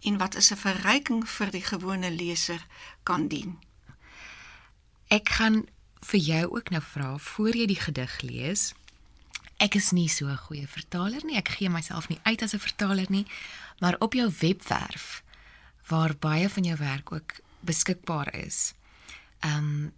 en 0.00 0.18
wat 0.18 0.34
is 0.34 0.50
'n 0.50 0.56
verryking 0.56 1.28
vir 1.28 1.50
die 1.50 1.64
gewone 1.64 2.10
leser 2.10 2.66
kan 3.02 3.28
dien. 3.28 3.58
Ek 5.08 5.28
gaan 5.28 5.66
vir 6.00 6.20
jou 6.20 6.44
ook 6.56 6.70
nou 6.70 6.82
vra 6.82 7.18
voor 7.18 7.56
jy 7.56 7.66
die 7.66 7.80
gedig 7.80 8.20
lees. 8.20 8.74
Ek 9.60 9.74
is 9.74 9.90
nie 9.90 10.08
so 10.08 10.26
'n 10.26 10.36
goeie 10.36 10.66
vertaler 10.66 11.24
nie. 11.24 11.36
Ek 11.36 11.48
gee 11.48 11.68
myself 11.68 12.08
nie 12.08 12.20
uit 12.22 12.42
as 12.42 12.54
'n 12.54 12.58
vertaler 12.58 13.06
nie, 13.08 13.26
maar 13.80 13.96
op 13.98 14.12
jou 14.14 14.32
webwerf 14.40 15.22
waar 15.88 16.16
baie 16.16 16.48
van 16.48 16.64
jou 16.64 16.76
werk 16.76 17.12
ook 17.12 17.40
beskikbaar 17.60 18.34
is. 18.34 18.74
Ehm 19.40 19.56
um, 19.56 19.92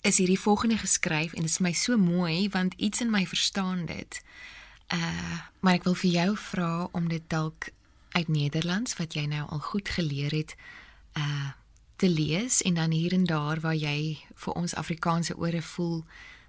is 0.00 0.18
hierdie 0.18 0.40
volgende 0.40 0.78
geskryf 0.78 1.32
en 1.32 1.42
dit 1.42 1.50
is 1.50 1.58
my 1.58 1.72
so 1.72 1.96
mooi 1.96 2.48
want 2.48 2.74
iets 2.76 3.00
in 3.00 3.10
my 3.10 3.26
verstaan 3.26 3.86
dit. 3.86 4.22
Uh 4.92 5.38
maar 5.60 5.74
ek 5.74 5.84
wil 5.84 5.94
vir 5.94 6.10
jou 6.10 6.36
vra 6.36 6.88
om 6.92 7.08
dit 7.08 7.22
dalk 7.26 7.68
uit 8.12 8.28
Nederlands 8.28 8.96
wat 8.96 9.14
jy 9.14 9.26
nou 9.26 9.48
al 9.48 9.58
goed 9.58 9.88
geleer 9.88 10.30
het 10.30 10.56
uh 11.12 11.50
te 11.98 12.08
lees 12.08 12.62
en 12.62 12.74
dan 12.78 12.90
hier 12.94 13.12
en 13.12 13.24
daar 13.26 13.60
waar 13.60 13.76
jy 13.76 14.18
vir 14.34 14.54
ons 14.54 14.74
Afrikaanse 14.74 15.34
ore 15.36 15.62
voel 15.74 16.04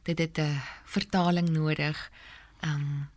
dit 0.05 0.19
het 0.19 0.37
'n 0.37 0.61
vertaling 0.85 1.49
nodig 1.49 2.11
um 2.61 3.09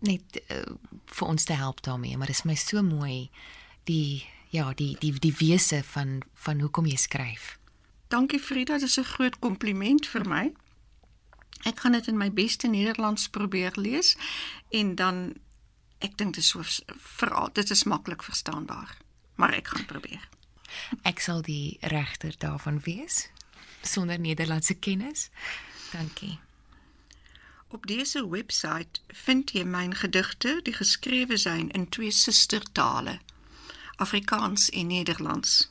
net 0.00 0.42
uh, 0.48 0.72
vir 1.06 1.28
ons 1.28 1.44
te 1.44 1.52
help 1.52 1.80
daarmee 1.82 2.16
maar 2.16 2.26
dit 2.26 2.36
is 2.36 2.48
my 2.48 2.54
so 2.54 2.82
mooi 2.82 3.30
die 3.84 4.24
ja 4.50 4.72
die 4.74 4.96
die 4.98 5.12
die 5.18 5.34
wese 5.38 5.82
van 5.84 6.22
van 6.34 6.60
hoekom 6.60 6.86
jy 6.86 6.96
skryf. 6.96 7.58
Dankie 8.10 8.40
Frida, 8.40 8.78
dit 8.78 8.88
is 8.88 8.98
'n 8.98 9.04
groot 9.04 9.38
kompliment 9.38 10.06
vir 10.06 10.28
my. 10.28 10.52
Ek 11.62 11.80
gaan 11.80 11.92
dit 11.92 12.06
in 12.06 12.16
my 12.16 12.32
beste 12.32 12.66
Nederlands 12.68 13.28
probeer 13.28 13.72
lees 13.74 14.16
en 14.68 14.94
dan 14.94 15.34
ek 15.98 16.16
dink 16.16 16.34
dit 16.34 16.42
is 16.42 16.48
so 16.48 16.62
veral 16.96 17.52
dit 17.52 17.70
is 17.70 17.84
maklik 17.84 18.22
verstaanbaar, 18.22 18.96
maar 19.34 19.52
ek 19.52 19.68
gaan 19.68 19.86
probeer. 19.86 20.28
Ek 21.02 21.20
sal 21.20 21.42
die 21.42 21.76
regter 21.80 22.34
daarvan 22.38 22.80
wees 22.80 23.28
sonder 23.82 24.20
Nederlandse 24.20 24.74
kennis. 24.74 25.30
Dankie. 25.92 26.38
Op 27.68 27.86
dese 27.86 28.28
webwerf 28.28 28.86
vind 29.06 29.52
jy 29.54 29.62
myn 29.64 29.94
gedigte, 29.94 30.60
die 30.62 30.74
geskrewe 30.74 31.36
zijn 31.36 31.70
in 31.70 31.88
twee 31.88 32.10
sustertale, 32.10 33.18
Afrikaans 33.96 34.70
en 34.70 34.86
Nederlands. 34.86 35.70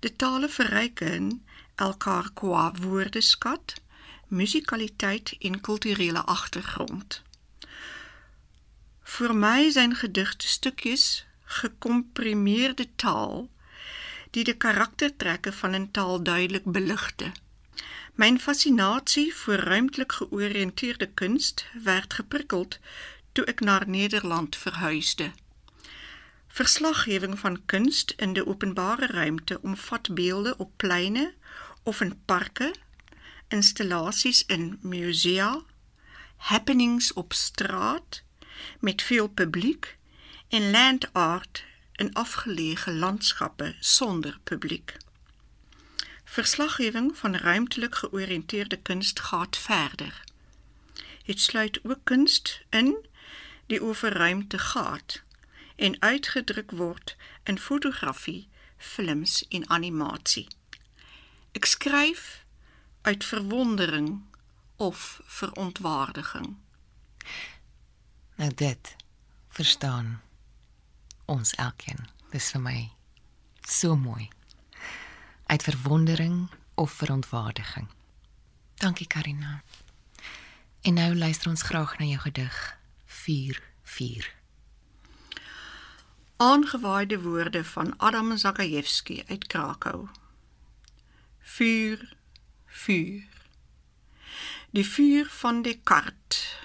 De 0.00 0.16
tale 0.16 0.48
verryken 0.48 1.44
elkaar 1.74 2.30
qua 2.34 2.72
woordeskat, 2.72 3.74
musikaliteit 4.26 5.36
en 5.38 5.60
kulturele 5.60 6.22
agtergrond. 6.22 7.22
Vir 9.02 9.34
my 9.34 9.70
zijn 9.70 9.94
gedigte 9.94 10.46
stukkies 10.48 11.26
gekomprimeerde 11.44 12.88
taal 12.96 13.48
die 14.32 14.44
die 14.44 14.56
karaktertrekke 14.56 15.52
van 15.52 15.74
'n 15.74 15.90
taal 15.90 16.22
duidelik 16.22 16.64
beligte. 16.64 17.32
My 18.14 18.38
fascinasie 18.38 19.32
vir 19.34 19.58
ruimtelik 19.64 20.12
georiënteerde 20.12 21.06
kuns 21.14 21.54
werd 21.84 22.14
geprikkeld 22.14 22.78
toe 23.32 23.44
ek 23.44 23.60
na 23.60 23.80
Nederland 23.86 24.56
verhuisde. 24.56 25.32
Verslaggewing 26.48 27.38
van 27.38 27.64
kuns 27.64 28.04
in 28.16 28.32
die 28.32 28.46
openbare 28.46 29.06
ruimte 29.06 29.58
omvat 29.62 30.14
beelde 30.14 30.56
op 30.56 30.72
pleine 30.76 31.32
of 31.82 32.00
in 32.00 32.12
parke, 32.24 32.74
installasies 33.48 34.44
in 34.46 34.78
musea, 34.82 35.62
happenings 36.36 37.12
op 37.12 37.32
straat 37.32 38.22
met 38.80 39.02
veel 39.02 39.28
publiek 39.28 39.96
en 40.48 40.70
land 40.70 41.12
art 41.12 41.64
in 42.02 42.10
afgeleë 42.18 42.92
landskappe 42.98 43.74
sonder 43.78 44.38
publiek. 44.44 44.96
Verslaggewing 46.24 47.16
van 47.16 47.36
ruimtelik 47.36 47.94
georiënteerde 47.94 48.76
kuns 48.76 49.12
gaan 49.14 49.46
verder. 49.50 50.24
Dit 51.24 51.40
sluit 51.40 51.78
ook 51.84 52.00
kuns 52.02 52.62
in 52.70 52.96
die 53.66 53.82
oor 53.82 53.96
ruimte 53.96 54.58
gaan 54.58 55.00
en 55.76 56.00
uitgedruk 56.02 56.70
word 56.70 57.16
in 57.44 57.58
fotografie, 57.58 58.48
films 58.76 59.46
en 59.48 59.68
animasie. 59.70 60.46
Ek 61.52 61.64
skryf 61.64 62.44
uit 63.02 63.24
verwondering 63.24 64.24
of 64.76 65.20
verontwaardiging. 65.24 66.56
Nou 68.34 68.50
dit 68.54 68.96
verstaan 69.48 70.22
ons 71.24 71.54
elkeen. 71.54 72.08
Dis 72.30 72.50
vir 72.50 72.60
my 72.60 72.76
so 73.68 73.96
mooi. 73.96 74.28
Uit 75.46 75.62
verwondering 75.62 76.50
of 76.74 76.92
verontwaardiging. 76.92 77.88
Dankie 78.74 79.06
Karina. 79.06 79.62
En 80.82 80.94
nou 80.94 81.14
luister 81.14 81.50
ons 81.50 81.62
graag 81.62 81.98
na 81.98 82.04
jou 82.04 82.20
gedig 82.20 82.78
44. 83.06 84.34
Aangewaaide 86.36 87.20
woorde 87.20 87.64
van 87.64 87.94
Adam 87.98 88.36
Zakajewski 88.36 89.22
uit 89.28 89.46
Krakou. 89.46 90.08
Vuur, 91.38 92.16
vuur. 92.66 93.28
Die 94.70 94.86
vuur 94.86 95.26
van 95.30 95.62
Descartes, 95.62 96.56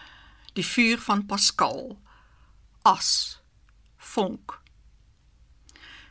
die 0.54 0.66
vuur 0.66 1.00
van 1.00 1.26
Pascal, 1.26 2.00
as, 2.82 3.42
vonk. 4.14 4.60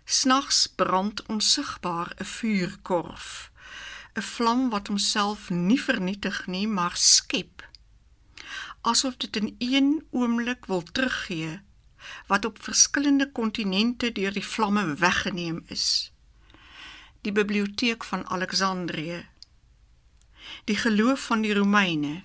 Snags 0.04 0.66
brand 0.66 1.26
onsigbaar 1.26 2.14
'n 2.16 2.24
vuurkorf, 2.24 3.50
'n 4.14 4.22
vlam 4.22 4.70
wat 4.70 4.86
homself 4.86 5.50
nie 5.50 5.82
vernietig 5.82 6.46
nie, 6.46 6.68
maar 6.68 6.96
skep. 6.96 7.68
Asof 8.80 9.16
dit 9.16 9.36
in 9.36 9.54
een 9.58 10.06
oomblik 10.10 10.64
wil 10.66 10.82
teruggee 10.82 11.60
wat 12.26 12.44
op 12.44 12.62
verskillende 12.62 13.32
kontinente 13.32 14.12
deur 14.12 14.32
die 14.32 14.46
vlamme 14.46 14.94
weggeneem 14.94 15.64
is. 15.66 16.12
Die 17.20 17.32
biblioteek 17.32 18.04
van 18.04 18.26
Alexandrië, 18.26 19.28
die 20.64 20.76
geloof 20.76 21.20
van 21.20 21.40
die 21.40 21.54
Romeine 21.54 22.22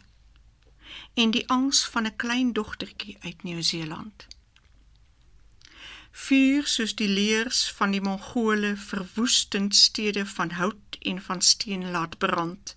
en 1.13 1.31
die 1.31 1.47
angs 1.49 1.85
van 1.85 2.05
'n 2.05 2.15
klein 2.15 2.53
dogtertjie 2.53 3.17
uit 3.21 3.43
Nieu-Seeland. 3.43 4.30
Vuur 6.11 6.67
soos 6.67 6.95
die 6.95 7.07
leers 7.07 7.71
van 7.71 7.91
die 7.91 8.01
Mongole 8.01 8.75
verwoestend 8.75 9.75
stede 9.75 10.25
van 10.25 10.51
hout 10.51 10.97
en 10.99 11.21
van 11.21 11.41
steen 11.41 11.91
laat 11.91 12.17
brand, 12.17 12.75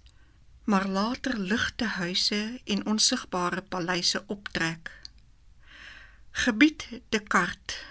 maar 0.65 0.89
later 0.89 1.39
ligte 1.39 1.85
huise 1.85 2.61
en 2.65 2.87
onsigbare 2.87 3.63
paleise 3.63 4.25
optrek. 4.27 4.91
Gebied 6.31 6.89
Descartes 7.09 7.83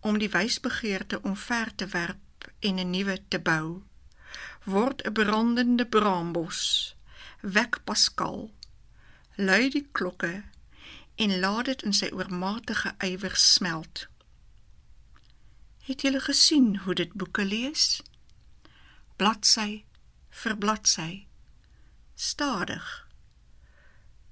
om 0.00 0.18
die 0.18 0.30
wysbegeerte 0.30 1.22
omver 1.22 1.74
te 1.74 1.86
werp 1.86 2.50
en 2.58 2.78
'n 2.78 2.90
nuwe 2.90 3.18
te 3.28 3.38
bou 3.38 3.82
word 4.64 5.02
'n 5.06 5.12
brandende 5.12 5.86
braambos 5.86 6.60
wek 7.40 7.78
Pascal 7.84 8.50
lui 9.36 9.70
die 9.70 9.86
klokke 9.92 10.44
en 11.14 11.38
laat 11.40 11.64
dit 11.64 11.82
in 11.82 11.94
sy 12.00 12.08
oormatige 12.12 12.94
ywer 13.10 13.36
smelt 13.36 14.08
Het 15.88 16.00
julle 16.00 16.20
gesien 16.20 16.76
hoe 16.76 16.94
dit 16.94 17.12
boeke 17.12 17.44
lees? 17.44 18.02
Bladsy 19.16 19.84
vir 20.28 20.56
bladsy. 20.60 21.24
Stadig. 22.14 23.08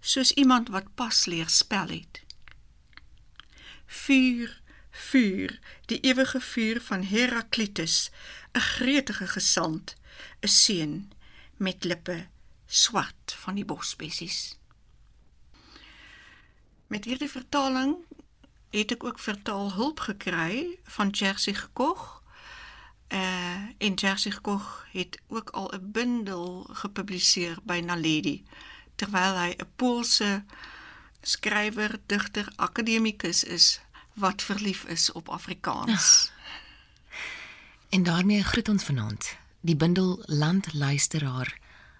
Soos 0.00 0.32
iemand 0.36 0.68
wat 0.68 0.90
pas 0.94 1.24
leer 1.24 1.48
spel 1.48 1.88
het. 1.88 2.20
Vuur 3.86 4.52
vuur 4.90 5.58
die 5.88 6.00
ewige 6.00 6.40
vuur 6.40 6.80
van 6.80 7.02
Heraklitus 7.02 8.10
'n 8.52 8.60
gretige 8.60 9.26
gesant 9.26 9.96
'n 10.40 10.48
seun 10.48 11.12
met 11.56 11.84
lippe 11.84 12.28
swart 12.66 13.32
van 13.32 13.54
die 13.54 13.64
bosbessies. 13.64 14.58
Met 16.86 17.04
hierdie 17.04 17.30
vertaling 17.30 17.96
het 18.78 18.92
ek 18.92 19.04
ook 19.04 19.18
vertaalhulp 19.18 20.00
gekry 20.00 20.78
van 20.84 21.08
Jerzy 21.08 21.54
Koch 21.72 22.22
uh 23.08 23.64
en 23.78 23.94
Jerzy 23.94 24.32
Koch 24.42 24.86
het 24.92 25.20
ook 25.28 25.50
al 25.50 25.72
'n 25.74 25.90
bundel 25.92 26.68
gepubliseer 26.72 27.58
by 27.62 27.80
Naledi 27.84 28.44
terwyl 28.94 29.36
hy 29.38 29.50
'n 29.56 29.68
Poolse 29.76 30.44
skrywer, 31.22 31.98
digter, 32.06 32.52
akademikus 32.56 33.44
is 33.44 33.80
wat 34.12 34.42
verlief 34.42 34.84
is 34.84 35.12
op 35.12 35.28
Afrikaans. 35.28 36.30
En 37.88 38.02
daarmee 38.02 38.42
groet 38.42 38.68
ons 38.68 38.84
vanaand 38.84 39.36
die 39.60 39.76
bundel 39.76 40.22
Landluisteraar 40.26 41.58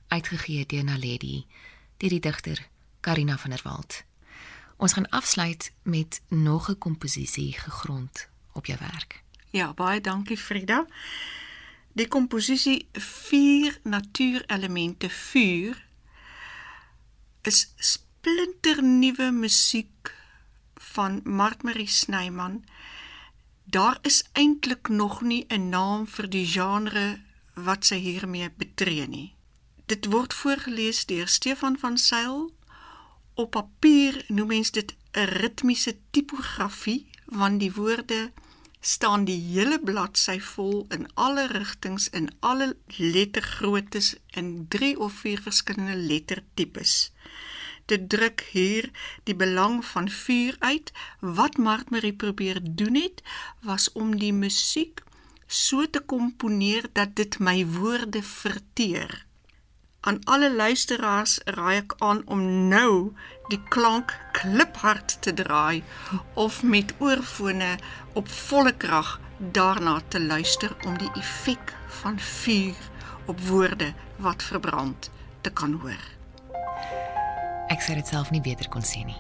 uitgegee 0.09 0.67
deur 0.67 0.85
Naledi 0.85 1.47
deur 1.97 2.11
die 2.11 2.21
digter 2.21 2.69
Karina 3.01 3.39
van 3.39 3.51
der 3.51 3.61
Walt. 3.63 4.06
Ons 4.77 4.93
gaan 4.93 5.09
afsluit 5.09 5.73
met 5.83 6.21
nog 6.29 6.69
'n 6.71 6.79
komposisie 6.79 7.53
gegrond 7.53 8.29
op 8.53 8.67
jou 8.67 8.79
werk. 8.79 9.23
Ja, 9.51 9.75
baie 9.75 10.01
dankie 10.01 10.39
Frida. 10.39 10.87
Die 11.93 12.09
komposisie 12.09 12.89
Vier 12.93 13.81
natuurelemente 13.83 15.11
vuur 15.11 15.87
is 17.43 17.73
splinternuwe 17.77 19.31
musiek 19.31 20.15
van 20.75 21.21
Martmarie 21.25 21.89
Snyman. 21.89 22.65
Daar 23.65 23.99
is 24.03 24.25
eintlik 24.33 24.89
nog 24.89 25.21
nie 25.21 25.45
'n 25.49 25.69
naam 25.69 26.07
vir 26.07 26.29
die 26.31 26.47
genre 26.47 27.21
wat 27.55 27.85
sy 27.85 27.97
hiermee 27.97 28.51
betree 28.51 29.07
nie. 29.09 29.35
Dit 29.87 30.07
word 30.07 30.35
voorgeles 30.35 31.07
deur 31.07 31.29
Stefan 31.29 31.79
van 31.79 31.99
Sail. 31.99 32.53
Op 33.37 33.51
papier 33.51 34.25
noem 34.29 34.49
mens 34.55 34.71
dit 34.71 34.95
'n 35.13 35.29
ritmiese 35.41 35.97
tipografie 36.11 37.07
want 37.25 37.61
die 37.61 37.73
woorde 37.73 38.33
staan 38.81 39.25
die 39.25 39.41
hele 39.53 39.81
bladsy 39.81 40.39
vol 40.41 40.87
in 40.97 41.07
alle 41.15 41.47
rigtings 41.47 42.09
in 42.09 42.31
alle 42.41 42.77
lettergroottes 42.97 44.15
in 44.31 44.67
3 44.69 44.99
of 44.99 45.13
4 45.13 45.43
verskillende 45.43 45.97
lettertipes 45.97 47.13
dit 47.87 48.09
druk 48.11 48.43
hier 48.51 48.91
die 49.25 49.35
belang 49.35 49.85
van 49.85 50.09
vuur 50.11 50.57
uit. 50.59 50.93
Wat 51.21 51.57
Martmarie 51.57 52.15
probeer 52.15 52.61
doen 52.63 52.95
het, 52.95 53.23
was 53.61 53.93
om 53.93 54.17
die 54.19 54.33
musiek 54.33 55.03
so 55.47 55.87
te 55.91 56.01
komponeer 56.01 56.89
dat 56.93 57.15
dit 57.17 57.39
my 57.39 57.67
woorde 57.67 58.23
verteer. 58.23 59.26
Aan 60.07 60.21
alle 60.25 60.55
luisteraars 60.55 61.41
raai 61.45 61.81
ek 61.81 61.95
aan 61.99 62.21
om 62.31 62.43
nou 62.71 62.91
die 63.51 63.59
klank 63.75 64.13
kliphard 64.39 65.17
te 65.23 65.33
draai 65.35 65.83
of 66.35 66.61
met 66.63 66.95
oorfone 67.03 67.73
op 68.15 68.29
volle 68.29 68.71
krag 68.85 69.17
daarna 69.39 69.97
te 70.09 70.23
luister 70.23 70.77
om 70.87 70.95
die 71.03 71.11
effek 71.19 71.75
van 71.99 72.21
vuur 72.23 72.87
op 73.27 73.43
woorde 73.49 73.91
wat 74.23 74.47
verbrand 74.47 75.11
te 75.41 75.51
kan 75.51 75.75
hoor. 75.83 76.07
Ek 77.67 77.83
sê 77.83 77.99
dit 77.99 78.07
self 78.07 78.31
nie 78.31 78.45
beter 78.47 78.71
kon 78.71 78.87
sê 78.87 79.03
nie. 79.03 79.19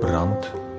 Brand 0.00 0.69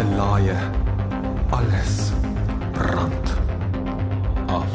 ligte 0.00 0.16
laaie, 0.16 0.56
alles 1.50 2.12
brand 2.72 3.36
af 4.46 4.72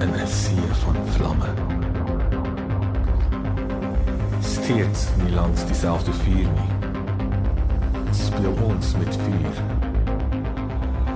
in 0.00 0.10
'n 0.14 0.26
see 0.26 0.68
van 0.84 0.96
vlamme. 1.04 1.48
Steeds 4.40 5.08
nie 5.22 5.34
langs 5.34 5.64
dieselfde 5.64 6.12
vuur 6.12 6.48
nie. 6.58 6.70
Speel 8.10 8.54
ons 8.62 8.96
met 8.96 9.16
vuur. 9.16 9.56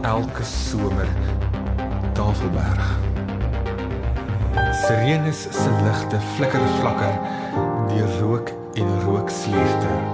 Elke 0.02 0.44
somer 0.44 1.08
Tafelberg. 2.12 2.98
Sirenes 4.72 5.42
se 5.42 5.70
ligte 5.84 6.20
flikker 6.34 6.66
flakker 6.80 7.18
deur 7.88 8.20
rook 8.20 8.48
en 8.74 9.00
rooksleerte. 9.00 10.09